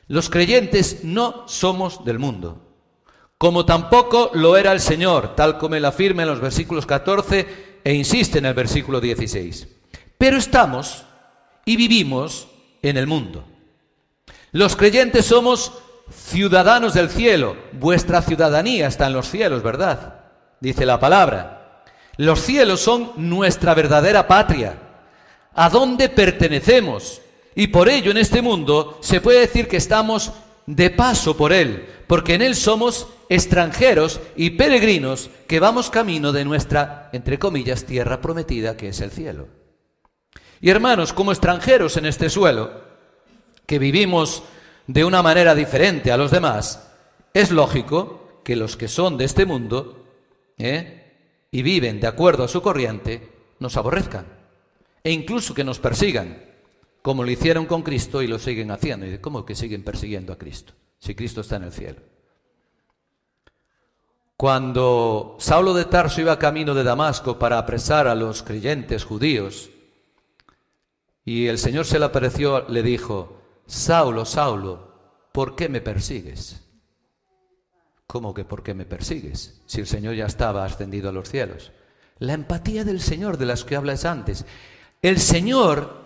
[0.07, 2.61] Los creyentes no somos del mundo,
[3.37, 7.93] como tampoco lo era el Señor, tal como él afirma en los versículos 14 e
[7.93, 9.67] insiste en el versículo 16.
[10.17, 11.03] Pero estamos
[11.67, 12.47] y vivimos
[12.81, 13.43] en el mundo.
[14.53, 15.73] Los creyentes somos
[16.09, 17.57] ciudadanos del cielo.
[17.73, 20.17] Vuestra ciudadanía está en los cielos, ¿verdad?
[20.61, 21.83] dice la palabra.
[22.15, 24.75] Los cielos son nuestra verdadera patria,
[25.53, 27.21] a dónde pertenecemos.
[27.53, 30.31] Y por ello en este mundo se puede decir que estamos
[30.65, 36.45] de paso por él, porque en él somos extranjeros y peregrinos que vamos camino de
[36.45, 39.47] nuestra, entre comillas, tierra prometida, que es el cielo.
[40.61, 42.71] Y hermanos, como extranjeros en este suelo,
[43.65, 44.43] que vivimos
[44.87, 46.91] de una manera diferente a los demás,
[47.33, 50.05] es lógico que los que son de este mundo
[50.57, 51.13] ¿eh?
[51.51, 54.25] y viven de acuerdo a su corriente, nos aborrezcan
[55.03, 56.43] e incluso que nos persigan,
[57.01, 59.05] como lo hicieron con Cristo y lo siguen haciendo.
[59.05, 60.73] Y ¿cómo que siguen persiguiendo a Cristo?
[60.99, 62.01] Si Cristo está en el cielo.
[64.35, 69.69] Cuando Saulo de Tarso iba camino de Damasco para apresar a los creyentes judíos,
[71.27, 74.93] y el Señor se le apareció, le dijo, Saulo, Saulo,
[75.33, 76.61] ¿por qué me persigues?
[78.07, 79.59] ¿Cómo que por qué me persigues?
[79.65, 81.73] Si el Señor ya estaba ascendido a los cielos.
[82.19, 84.45] La empatía del Señor de las que hablas antes.
[85.01, 86.05] El Señor,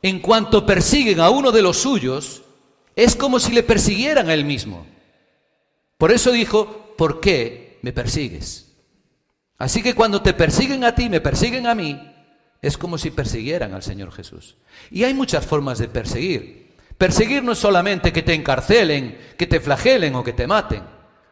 [0.00, 2.42] en cuanto persiguen a uno de los suyos,
[2.96, 4.86] es como si le persiguieran a él mismo.
[5.98, 8.72] Por eso dijo, ¿por qué me persigues?
[9.58, 12.11] Así que cuando te persiguen a ti, me persiguen a mí,
[12.62, 14.56] es como si persiguieran al Señor Jesús.
[14.90, 16.76] Y hay muchas formas de perseguir.
[16.96, 20.84] Perseguir no es solamente que te encarcelen, que te flagelen o que te maten.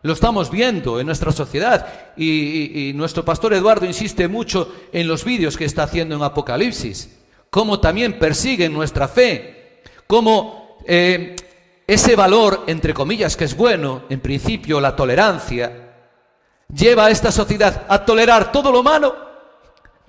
[0.02, 5.56] Lo estamos viendo en nuestra sociedad y, nuestro pastor Eduardo insiste mucho en los vídeos
[5.56, 7.16] que está haciendo en Apocalipsis,
[7.50, 11.36] cómo también persiguen nuestra fe, cómo eh,
[11.86, 15.92] ese valor, entre comillas, que es bueno, en principio la tolerancia,
[16.74, 19.29] lleva a esta sociedad a tolerar todo lo malo,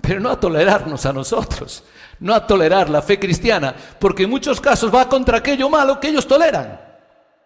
[0.02, 1.84] pero no a tolerarnos a nosotros,
[2.20, 6.08] no a tolerar la fe cristiana, porque en muchos casos va contra aquello malo que
[6.08, 6.80] ellos toleran.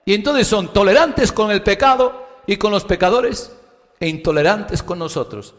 [0.04, 3.52] Y entonces son tolerantes con el pecado y con los pecadores
[4.00, 5.54] e intolerantes con nosotros,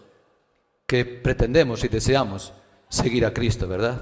[0.88, 2.52] que pretendemos y deseamos
[2.90, 4.02] seguir a Cristo, ¿verdad?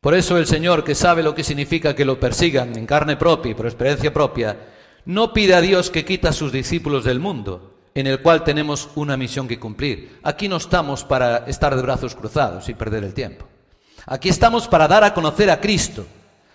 [0.00, 3.52] Por eso el Señor, que sabe lo que significa que lo persigan en carne propia
[3.52, 4.56] y por experiencia propia,
[5.06, 8.90] no pide a Dios que quita a sus discípulos del mundo, en el cual tenemos
[8.94, 10.18] una misión que cumplir.
[10.22, 13.46] Aquí no estamos para estar de brazos cruzados y perder el tiempo.
[14.06, 16.06] Aquí estamos para dar a conocer a Cristo.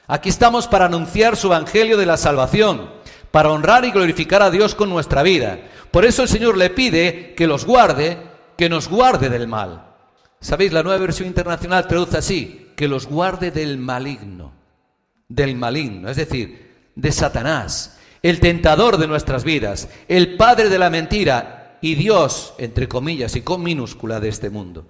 [0.07, 2.89] Aquí estamos para anunciar su evangelio de la salvación,
[3.31, 5.59] para honrar y glorificar a Dios con nuestra vida.
[5.91, 8.17] Por eso el Señor le pide que los guarde,
[8.57, 9.95] que nos guarde del mal.
[10.39, 10.71] ¿Sabéis?
[10.71, 14.53] La nueva versión internacional traduce así, que los guarde del maligno,
[15.27, 17.96] del maligno, es decir, de Satanás,
[18.29, 23.41] el tentador de nuestras vidas, el padre de la mentira y Dios, entre comillas y
[23.41, 24.85] con minúscula, de este mundo.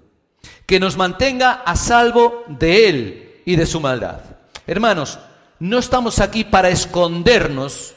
[0.65, 4.21] Que nos mantenga a salvo de Él y de su maldad.
[4.65, 5.19] Hermanos,
[5.60, 7.93] no estamos aquí para escondernos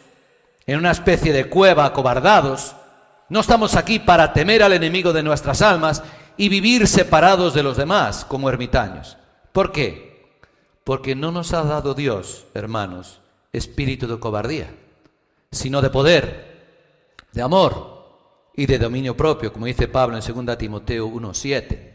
[0.67, 2.77] en una especie de cueva acobardados.
[3.31, 6.03] No estamos aquí para temer al enemigo de nuestras almas
[6.37, 9.17] y vivir separados de los demás como ermitaños.
[9.53, 10.37] ¿Por qué?
[10.85, 13.21] Porque no nos ha dado Dios, hermanos,
[13.55, 14.71] espíritu de cobardía,
[15.51, 21.09] sino de poder, de amor y de dominio propio, como dice Pablo en 2 Timoteo
[21.09, 21.91] 1.7.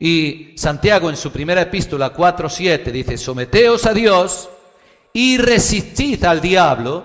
[0.00, 4.48] Y Santiago en su primera epístola 4.7 dice, someteos a Dios
[5.12, 7.04] y resistid al diablo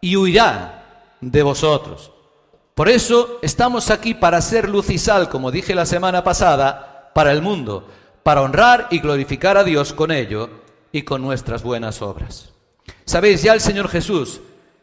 [0.00, 2.10] y huirá de vosotros.
[2.74, 7.32] Por eso estamos aquí para ser luz y sal, como dije la semana pasada, para
[7.32, 7.86] el mundo,
[8.22, 10.48] para honrar y glorificar a Dios con ello
[10.90, 12.52] y con nuestras buenas obras.
[13.04, 14.40] Sabéis, ya el Señor Jesús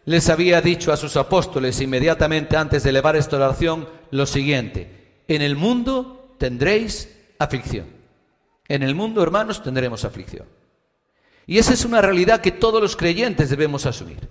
[0.10, 5.44] les había dicho a sus apóstoles inmediatamente antes de elevar esta oración lo siguiente, en
[5.44, 7.86] el mundo tendréis aflicción.
[8.68, 10.48] En el mundo, hermanos, tendremos aflicción.
[11.46, 14.28] Y esa es una realidad que todos los creyentes debemos asumir.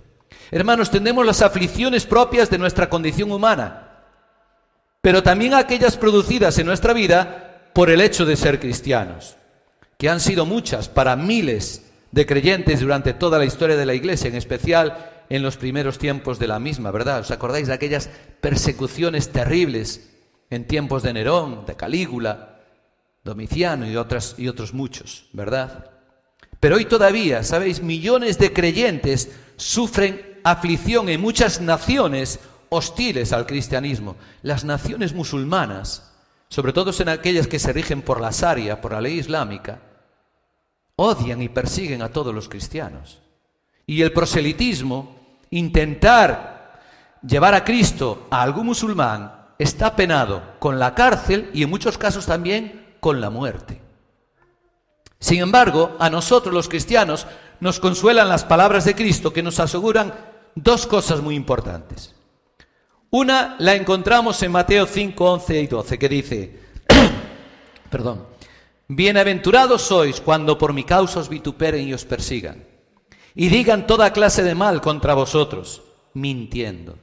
[0.51, 4.03] Hermanos, tenemos las aflicciones propias de nuestra condición humana,
[4.99, 9.37] pero también aquellas producidas en nuestra vida por el hecho de ser cristianos,
[9.97, 14.27] que han sido muchas para miles de creyentes durante toda la historia de la Iglesia,
[14.27, 17.19] en especial en los primeros tiempos de la misma, ¿verdad?
[17.19, 18.09] ¿Os acordáis de aquellas
[18.41, 20.09] persecuciones terribles
[20.49, 22.59] en tiempos de Nerón, de Calígula,
[23.23, 25.91] Domiciano y, y otros muchos, ¿verdad?
[26.59, 27.81] Pero hoy todavía, ¿sabéis?
[27.81, 32.39] Millones de creyentes sufren aflicción en muchas naciones
[32.69, 34.15] hostiles al cristianismo.
[34.41, 36.11] Las naciones musulmanas,
[36.49, 39.79] sobre todo en aquellas que se rigen por la Sharia, por la ley islámica,
[40.95, 43.21] odian y persiguen a todos los cristianos.
[43.85, 45.18] Y el proselitismo,
[45.51, 46.79] intentar
[47.21, 52.25] llevar a Cristo a algún musulmán, está penado con la cárcel y en muchos casos
[52.25, 53.81] también con la muerte.
[55.19, 57.27] Sin embargo, a nosotros los cristianos
[57.59, 60.13] nos consuelan las palabras de Cristo que nos aseguran
[60.55, 62.15] dos cosas muy importantes.
[63.11, 66.59] Una la encontramos en Mateo 5, 11 y 12, que dice,
[67.89, 68.27] perdón,
[68.87, 72.68] bienaventurados sois cuando por mi causa os vituperen y os persigan,
[73.35, 75.81] y digan toda clase de mal contra vosotros,
[76.13, 76.97] mintiendo.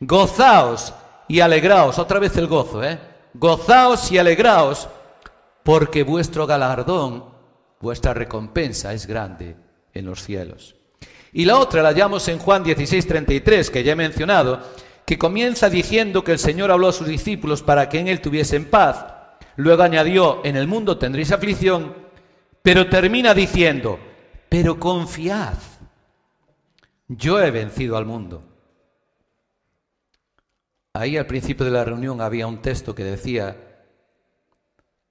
[0.00, 0.92] Gozaos
[1.28, 2.98] y alegraos, otra vez el gozo, ¿eh?
[3.34, 4.88] Gozaos y alegraos,
[5.62, 7.24] porque vuestro galardón,
[7.80, 9.56] vuestra recompensa es grande
[9.94, 10.74] en los cielos.
[11.32, 14.60] Y la otra la hallamos en Juan 16:33, que ya he mencionado,
[15.06, 18.66] que comienza diciendo que el Señor habló a sus discípulos para que en él tuviesen
[18.66, 19.04] paz.
[19.56, 21.94] Luego añadió, en el mundo tendréis aflicción,
[22.62, 23.98] pero termina diciendo,
[24.52, 25.56] pero confiad,
[27.08, 28.44] yo he vencido al mundo.
[30.92, 33.56] Ahí al principio de la reunión había un texto que decía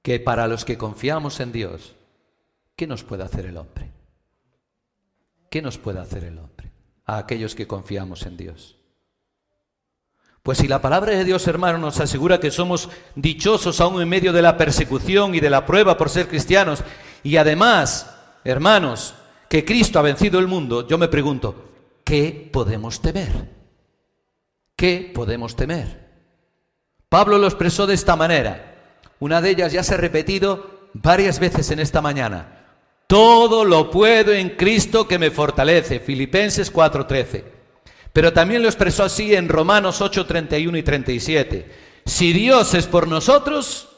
[0.04, 1.96] que para los que confiamos en Dios,
[2.76, 3.92] ¿qué nos puede hacer el hombre?
[5.50, 6.72] ¿Qué nos puede hacer el hombre?
[7.06, 8.78] A aquellos que confiamos en Dios.
[10.44, 14.34] Pues si la palabra de Dios, hermano, nos asegura que somos dichosos aún en medio
[14.34, 16.84] de la persecución y de la prueba por ser cristianos,
[17.24, 19.16] y además, hermanos,
[19.52, 21.72] que Cristo ha vencido el mundo, yo me pregunto,
[22.06, 23.50] ¿qué podemos temer?
[24.78, 26.08] ¿Qué podemos temer?
[27.10, 29.02] Pablo lo expresó de esta manera.
[29.20, 32.64] Una de ellas ya se ha repetido varias veces en esta mañana.
[33.08, 36.00] Todo lo puedo en Cristo que me fortalece.
[36.00, 37.44] Filipenses 4:13.
[38.14, 41.76] Pero también lo expresó así en Romanos 8:31 y 37.
[42.06, 43.90] Si Dios es por nosotros,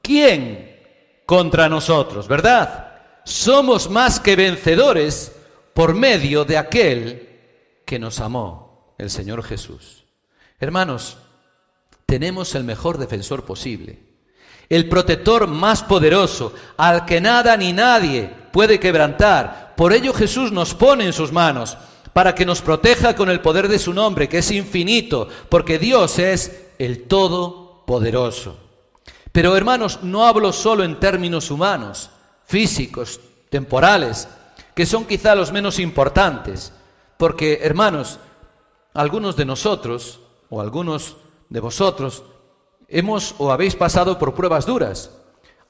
[0.00, 0.78] ¿quién
[1.26, 2.26] contra nosotros?
[2.26, 2.87] ¿Verdad?
[3.28, 5.32] Somos más que vencedores
[5.74, 7.28] por medio de aquel
[7.84, 10.04] que nos amó, el Señor Jesús.
[10.58, 11.18] Hermanos,
[12.06, 14.08] tenemos el mejor defensor posible
[14.68, 19.74] el protector más poderoso, al que nada ni nadie puede quebrantar.
[19.76, 21.78] Por ello Jesús nos pone en sus manos,
[22.12, 26.18] para que nos proteja con el poder de su nombre, que es infinito, porque Dios
[26.18, 28.58] es el Todopoderoso.
[29.32, 32.10] Pero hermanos, no hablo solo en términos humanos,
[32.48, 33.20] físicos,
[33.50, 34.26] temporales,
[34.74, 36.72] que son quizá los menos importantes,
[37.18, 38.18] porque hermanos,
[38.94, 41.18] algunos de nosotros, o algunos
[41.50, 42.22] de vosotros,
[42.88, 45.10] hemos o habéis pasado por pruebas duras.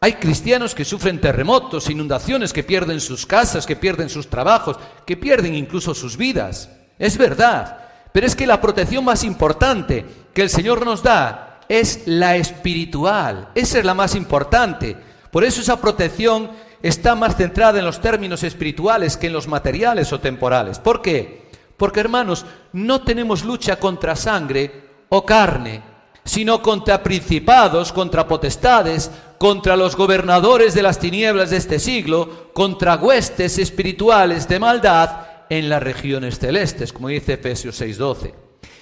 [0.01, 5.17] Hay cristianos que sufren terremotos, inundaciones, que pierden sus casas, que pierden sus trabajos, que
[5.17, 6.71] pierden incluso sus vidas.
[6.97, 12.07] Es verdad, pero es que la protección más importante que el Señor nos da es
[12.07, 13.49] la espiritual.
[13.57, 14.97] Esa es la más importante.
[15.33, 16.51] Por eso esa protección
[16.83, 20.79] está más centrada en los términos espirituales que en los materiales o temporales.
[20.79, 21.49] ¿Por qué?
[21.77, 25.83] Porque hermanos, no tenemos lucha contra sangre o carne,
[26.25, 32.97] sino contra principados, contra potestades, contra los gobernadores de las tinieblas de este siglo, contra
[32.97, 38.35] huestes espirituales de maldad en las regiones celestes, como dice Efesios 6:12.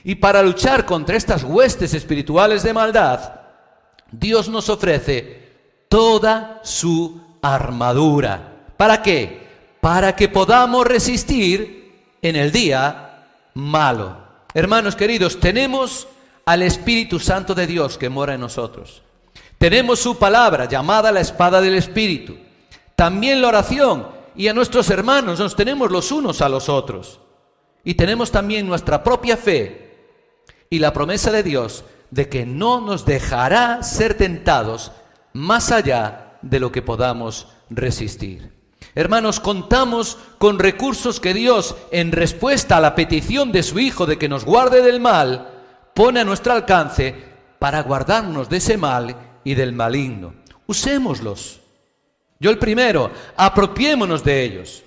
[0.04, 3.40] Y para luchar contra estas huestes espirituales de maldad,
[4.10, 5.46] Dios nos ofrece
[5.88, 7.20] toda su
[7.54, 8.52] armadura.
[8.76, 9.46] ¿Para qué?
[9.80, 11.92] Para que podamos resistir
[12.22, 14.16] en el día malo.
[14.54, 16.08] Hermanos queridos, tenemos
[16.44, 19.02] al Espíritu Santo de Dios que mora en nosotros.
[19.58, 22.36] Tenemos su palabra llamada la espada del Espíritu.
[22.94, 27.20] También la oración y a nuestros hermanos nos tenemos los unos a los otros.
[27.84, 29.94] Y tenemos también nuestra propia fe
[30.68, 34.92] y la promesa de Dios de que no nos dejará ser tentados
[35.32, 38.52] más allá de lo que podamos resistir.
[38.94, 44.18] Hermanos, contamos con recursos que Dios, en respuesta a la petición de su Hijo de
[44.18, 45.50] que nos guarde del mal,
[45.94, 47.14] pone a nuestro alcance
[47.58, 50.34] para guardarnos de ese mal y del maligno.
[50.66, 51.60] Usémoslos.
[52.38, 54.82] Yo el primero, apropiémonos de ellos.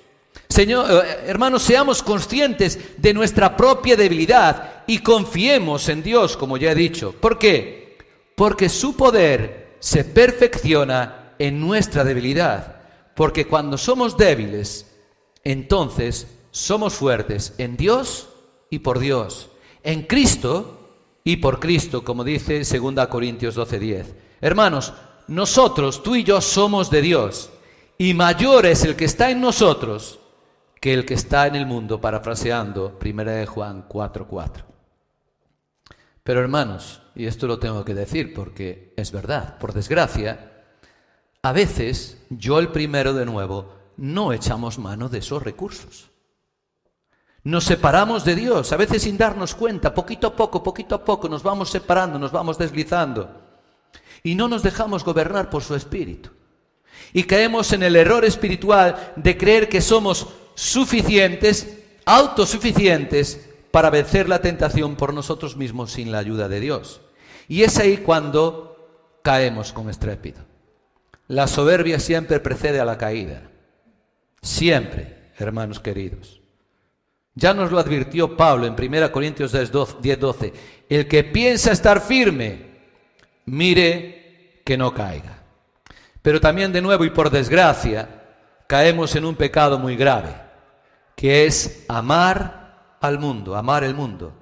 [0.47, 6.71] Señor, eh, hermanos, seamos conscientes de nuestra propia debilidad y confiemos en Dios, como ya
[6.71, 7.13] he dicho.
[7.13, 7.97] ¿Por qué?
[8.35, 12.81] Porque su poder se perfecciona en nuestra debilidad.
[13.15, 14.95] Porque cuando somos débiles,
[15.43, 18.29] entonces somos fuertes en Dios
[18.69, 19.49] y por Dios.
[19.83, 20.91] En Cristo
[21.23, 24.05] y por Cristo, como dice 2 Corintios 12:10.
[24.41, 24.93] Hermanos,
[25.27, 27.51] nosotros, tú y yo somos de Dios,
[27.97, 30.19] y mayor es el que está en nosotros
[30.79, 34.63] que el que está en el mundo, parafraseando 1 de Juan 4:4.
[36.23, 40.48] Pero hermanos, y esto lo tengo que decir porque es verdad, por desgracia,
[41.41, 46.09] a veces yo el primero de nuevo no echamos mano de esos recursos.
[47.43, 51.29] Nos separamos de Dios, a veces sin darnos cuenta, poquito a poco, poquito a poco
[51.29, 53.29] nos vamos separando, nos vamos deslizando.
[54.23, 56.29] Y no nos dejamos gobernar por su espíritu.
[57.13, 64.41] Y caemos en el error espiritual de creer que somos suficientes, autosuficientes, para vencer la
[64.41, 67.01] tentación por nosotros mismos sin la ayuda de Dios.
[67.47, 70.48] Y es ahí cuando caemos con estrépito.
[71.29, 73.43] La soberbia siempre precede a la caída.
[74.41, 76.41] Siempre, hermanos queridos.
[77.35, 80.53] Ya nos lo advirtió Pablo en 1 Corintios 10, 12.
[80.89, 82.65] El que piensa estar firme,
[83.45, 85.43] mire que no caiga.
[86.23, 88.09] Pero también de nuevo y por desgracia,
[88.65, 90.35] caemos en un pecado muy grave,
[91.15, 94.33] que es amar al mundo, amar el mundo,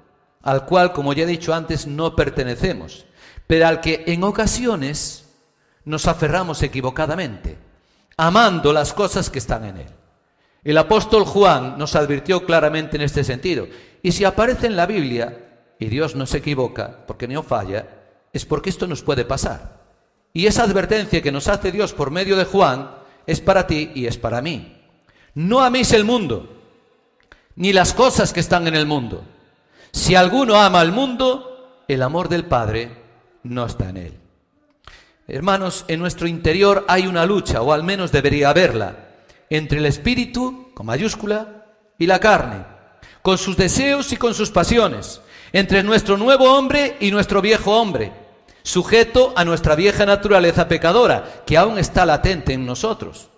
[0.42, 3.06] al cual, como ya he dicho antes, no pertenecemos,
[3.46, 5.27] pero al que en ocasiones
[5.88, 7.58] nos aferramos equivocadamente,
[8.18, 9.88] amando las cosas que están en él.
[10.66, 13.68] El apóstol Juan nos advirtió claramente en este sentido.
[14.04, 15.46] Y si aparece en la Biblia,
[15.80, 17.88] y Dios no se equivoca, porque no falla,
[18.34, 19.80] es porque esto nos puede pasar.
[20.34, 22.92] Y esa advertencia que nos hace Dios por medio de Juan
[23.26, 24.82] es para ti y es para mí.
[25.36, 26.64] No améis el mundo,
[27.56, 29.24] ni las cosas que están en el mundo.
[29.94, 32.92] Si alguno ama al mundo, el amor del Padre
[33.44, 34.27] no está en él.
[35.30, 38.96] Hermanos, en nuestro interior hay una lucha, o al menos debería haberla
[39.50, 41.66] entre el espíritu, con mayúscula,
[41.98, 42.64] y la carne,
[43.22, 45.20] con sus deseos y con sus pasiones,
[45.52, 48.12] entre nuestro nuevo hombre y nuestro viejo hombre.
[48.64, 53.30] sujeto a nuestra vieja naturaleza pecadora, que aún está latente en nosotros.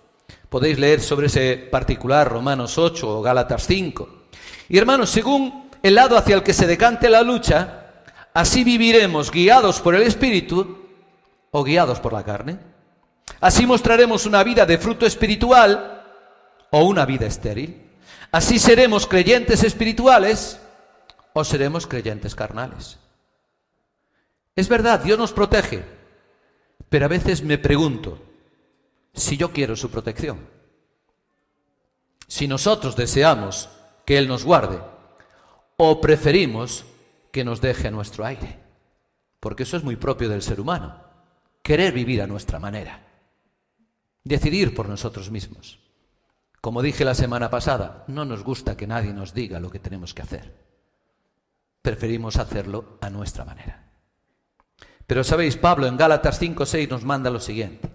[0.48, 4.08] Podéis leer sobre ese particular Romanos 8 o Gálatas 5.
[4.68, 7.92] Y hermanos, según el lado hacia el que se decante la lucha,
[8.34, 10.79] así viviremos guiados por el Espíritu
[11.50, 12.58] o guiados por la carne.
[13.40, 16.04] Así mostraremos una vida de fruto espiritual
[16.70, 17.90] o una vida estéril.
[18.32, 20.60] Así seremos creyentes espirituales
[21.32, 22.98] o seremos creyentes carnales.
[24.54, 25.84] Es verdad, Dios nos protege,
[26.88, 28.18] pero a veces me pregunto
[29.12, 30.48] si yo quiero su protección.
[32.26, 33.68] Si nosotros deseamos
[34.04, 34.80] que Él nos guarde
[35.76, 36.84] o preferimos
[37.32, 38.58] que nos deje a nuestro aire,
[39.40, 41.09] porque eso es muy propio del ser humano,
[41.62, 43.06] querer vivir a nuestra manera,
[44.24, 45.78] decidir por nosotros mismos.
[46.60, 50.12] Como dije la semana pasada, no nos gusta que nadie nos diga lo que tenemos
[50.12, 50.54] que hacer.
[51.80, 53.90] Preferimos hacerlo a nuestra manera.
[55.06, 57.90] Pero sabéis, Pablo en Gálatas 5, 6 nos manda lo siguiente.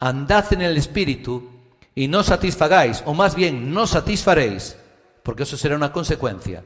[0.00, 1.50] Andad en el Espíritu
[1.94, 4.76] y no satisfagáis, o más bien no satisfaréis,
[5.22, 6.64] porque eso será una consecuencia,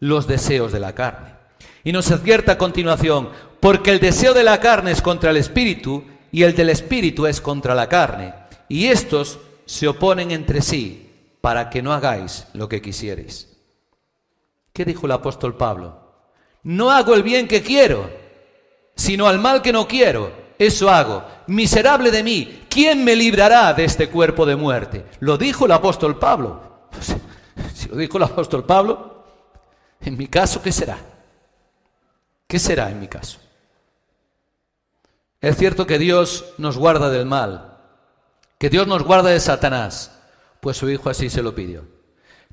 [0.00, 1.43] los deseos de la carne.
[1.84, 3.28] Y nos advierte a continuación,
[3.60, 7.40] porque el deseo de la carne es contra el Espíritu y el del Espíritu es
[7.40, 8.34] contra la carne.
[8.68, 11.10] Y estos se oponen entre sí
[11.40, 13.56] para que no hagáis lo que quisierais.
[14.72, 16.00] ¿Qué dijo el apóstol Pablo?
[16.62, 18.24] No hago el bien que quiero
[18.96, 21.24] sino al mal que no quiero, eso hago.
[21.46, 25.04] Miserable de mí, ¿quién me librará de este cuerpo de muerte?
[25.20, 26.88] Lo dijo el apóstol Pablo.
[27.72, 29.24] Si lo dijo el apóstol Pablo,
[30.00, 30.98] en mi caso, ¿qué será?
[32.46, 33.38] ¿Qué será en mi caso?
[35.40, 37.78] Es cierto que Dios nos guarda del mal,
[38.58, 40.12] que Dios nos guarda de Satanás,
[40.60, 41.84] pues su Hijo así se lo pidió.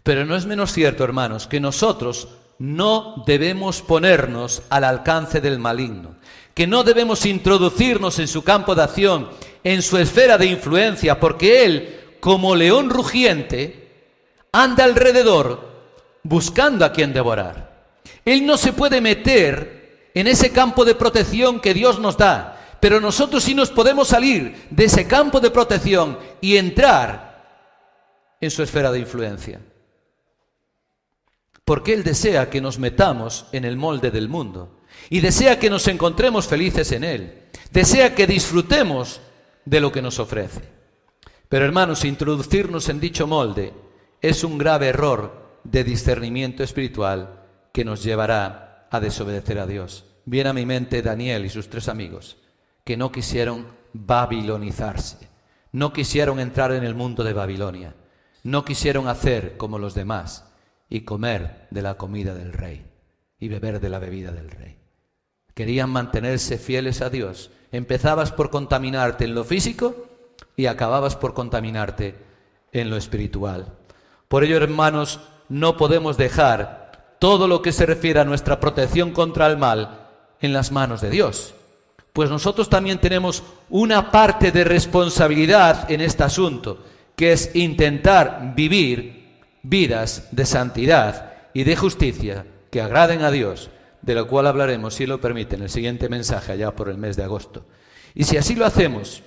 [0.03, 2.27] Pero no es menos cierto, hermanos, que nosotros
[2.59, 6.15] no debemos ponernos al alcance del maligno,
[6.53, 9.29] que no debemos introducirnos en su campo de acción,
[9.63, 14.09] en su esfera de influencia, porque él, como león rugiente,
[14.51, 15.69] anda alrededor
[16.23, 17.71] buscando a quien devorar.
[18.25, 19.80] Él no se puede meter
[20.14, 24.68] en ese campo de protección que Dios nos da, pero nosotros sí nos podemos salir
[24.70, 27.32] de ese campo de protección y entrar
[28.41, 29.62] en su esfera de influencia.
[31.64, 35.88] Porque Él desea que nos metamos en el molde del mundo y desea que nos
[35.88, 39.22] encontremos felices en Él, desea que disfrutemos
[39.64, 40.62] de lo que nos ofrece.
[41.47, 43.74] Pero hermanos, introducirnos en dicho molde
[44.22, 47.41] es un grave error de discernimiento espiritual
[47.72, 50.05] que nos llevará a desobedecer a Dios.
[50.25, 52.37] Viene a mi mente Daniel y sus tres amigos,
[52.83, 55.27] que no quisieron babilonizarse,
[55.71, 57.95] no quisieron entrar en el mundo de Babilonia,
[58.43, 60.51] no quisieron hacer como los demás,
[60.91, 62.85] y comer de la comida del rey
[63.39, 64.77] y beber de la bebida del rey.
[65.53, 67.49] Querían mantenerse fieles a Dios.
[67.71, 70.09] Empezabas por contaminarte en lo físico
[70.57, 72.15] y acababas por contaminarte
[72.73, 73.73] en lo espiritual.
[74.27, 76.80] Por ello, hermanos, no podemos dejar
[77.22, 80.07] todo lo que se refiere a nuestra protección contra el mal
[80.39, 81.53] en las manos de Dios.
[82.13, 86.84] Pues nosotros también tenemos una parte de responsabilidad en este asunto,
[87.15, 93.69] que es intentar vivir vidas de santidad y de justicia que agraden a Dios,
[94.01, 97.17] de lo cual hablaremos, si lo permite, en el siguiente mensaje allá por el mes
[97.17, 97.67] de agosto.
[98.15, 99.22] Y si así lo hacemos,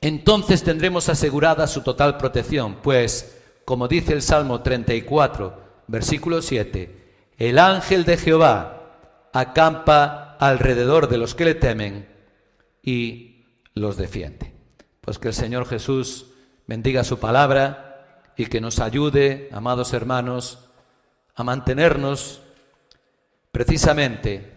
[0.00, 7.04] entonces tendremos asegurada su total protección, pues, como dice el Salmo 34, versículo 7,
[7.38, 8.76] el ángel de Jehová
[9.32, 12.08] acampa alrededor de los que le temen
[12.82, 14.54] y los defiende.
[15.00, 16.26] Pues que el Señor Jesús
[16.66, 20.58] bendiga su palabra y que nos ayude, amados hermanos,
[21.34, 22.42] a mantenernos
[23.52, 24.52] precisamente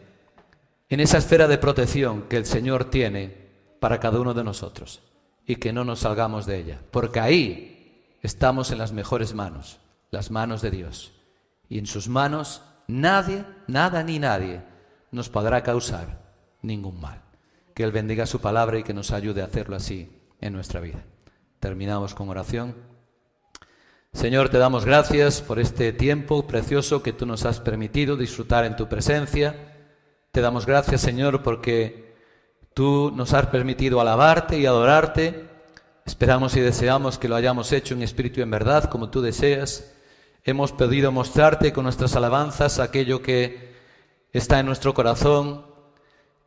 [0.90, 3.50] en esa esfera de protección que el Señor tiene
[3.80, 5.02] para cada uno de nosotros
[5.46, 9.80] y que no nos salgamos de ella, porque ahí estamos en las mejores manos,
[10.12, 11.12] las manos de Dios.
[11.70, 14.62] Y en sus manos nadie, nada ni nadie
[15.12, 16.20] nos podrá causar
[16.62, 17.22] ningún mal.
[17.74, 20.12] Que Él bendiga su palabra y que nos ayude a hacerlo así
[20.42, 21.04] en nuestra vida.
[21.60, 22.76] Terminamos con oración.
[24.12, 28.76] Señor, te damos gracias por este tiempo precioso que tú nos has permitido disfrutar en
[28.76, 29.56] tu presencia.
[30.32, 32.16] Te damos gracias, Señor, porque
[32.74, 35.48] tú nos has permitido alabarte y adorarte.
[36.06, 39.94] Esperamos y deseamos que lo hayamos hecho en espíritu y en verdad, como tú deseas.
[40.50, 43.70] Hemos podido mostrarte con nuestras alabanzas aquello que
[44.34, 45.64] está en nuestro corazón,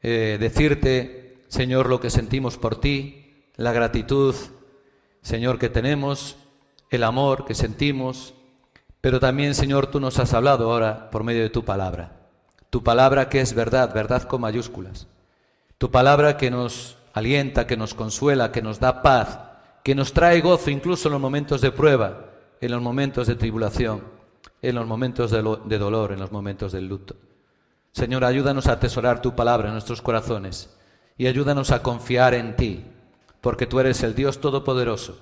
[0.03, 4.35] eh, decirte, Señor, lo que sentimos por ti, la gratitud,
[5.21, 6.37] Señor, que tenemos
[6.91, 8.35] el amor que sentimos,
[9.01, 12.27] pero también, Señor, tú nos has hablado ahora por medio de tu palabra.
[12.71, 15.07] Tu palabra que es verdad, verdad con mayúsculas.
[15.79, 19.39] Tu palabra que nos alienta, que nos consuela, que nos da paz,
[19.85, 22.32] que nos trae gozo incluso en los momentos de prueba,
[22.63, 24.05] en los momentos de tribulación,
[24.63, 27.17] en los momentos de, dolor, en los momentos del luto.
[27.91, 30.71] Señor, ayúdanos a atesorar tu palabra en nuestros corazones
[31.19, 32.85] y ayúdanos a confiar en ti,
[33.41, 35.19] porque tú eres el Dios Todopoderoso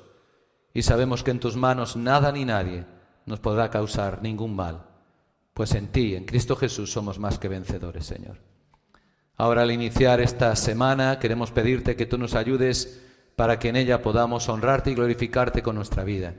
[0.74, 2.84] y sabemos que en tus manos nada ni nadie
[3.24, 4.84] nos podrá causar ningún mal,
[5.54, 8.36] pues en ti, en Cristo Jesús, somos más que vencedores, Señor.
[9.38, 13.00] Ahora al iniciar esta semana queremos pedirte que tú nos ayudes
[13.34, 16.34] para que en ella podamos honrarte y glorificarte con nuestra vida.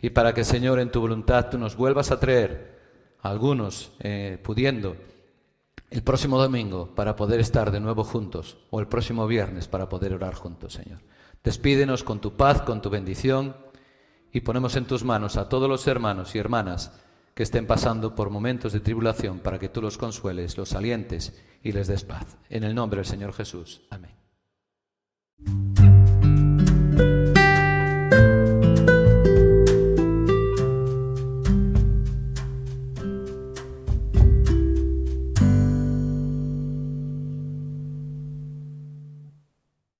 [0.00, 2.76] Y para que, Señor, en tu voluntad tú nos vuelvas a traer,
[3.20, 4.96] algunos eh, pudiendo,
[5.90, 10.12] el próximo domingo para poder estar de nuevo juntos, o el próximo viernes para poder
[10.12, 11.00] orar juntos, Señor.
[11.42, 13.56] Despídenos con tu paz, con tu bendición,
[14.32, 16.92] y ponemos en tus manos a todos los hermanos y hermanas
[17.34, 21.72] que estén pasando por momentos de tribulación para que tú los consueles, los alientes y
[21.72, 22.38] les des paz.
[22.48, 23.82] En el nombre del Señor Jesús.
[23.90, 24.16] Amén.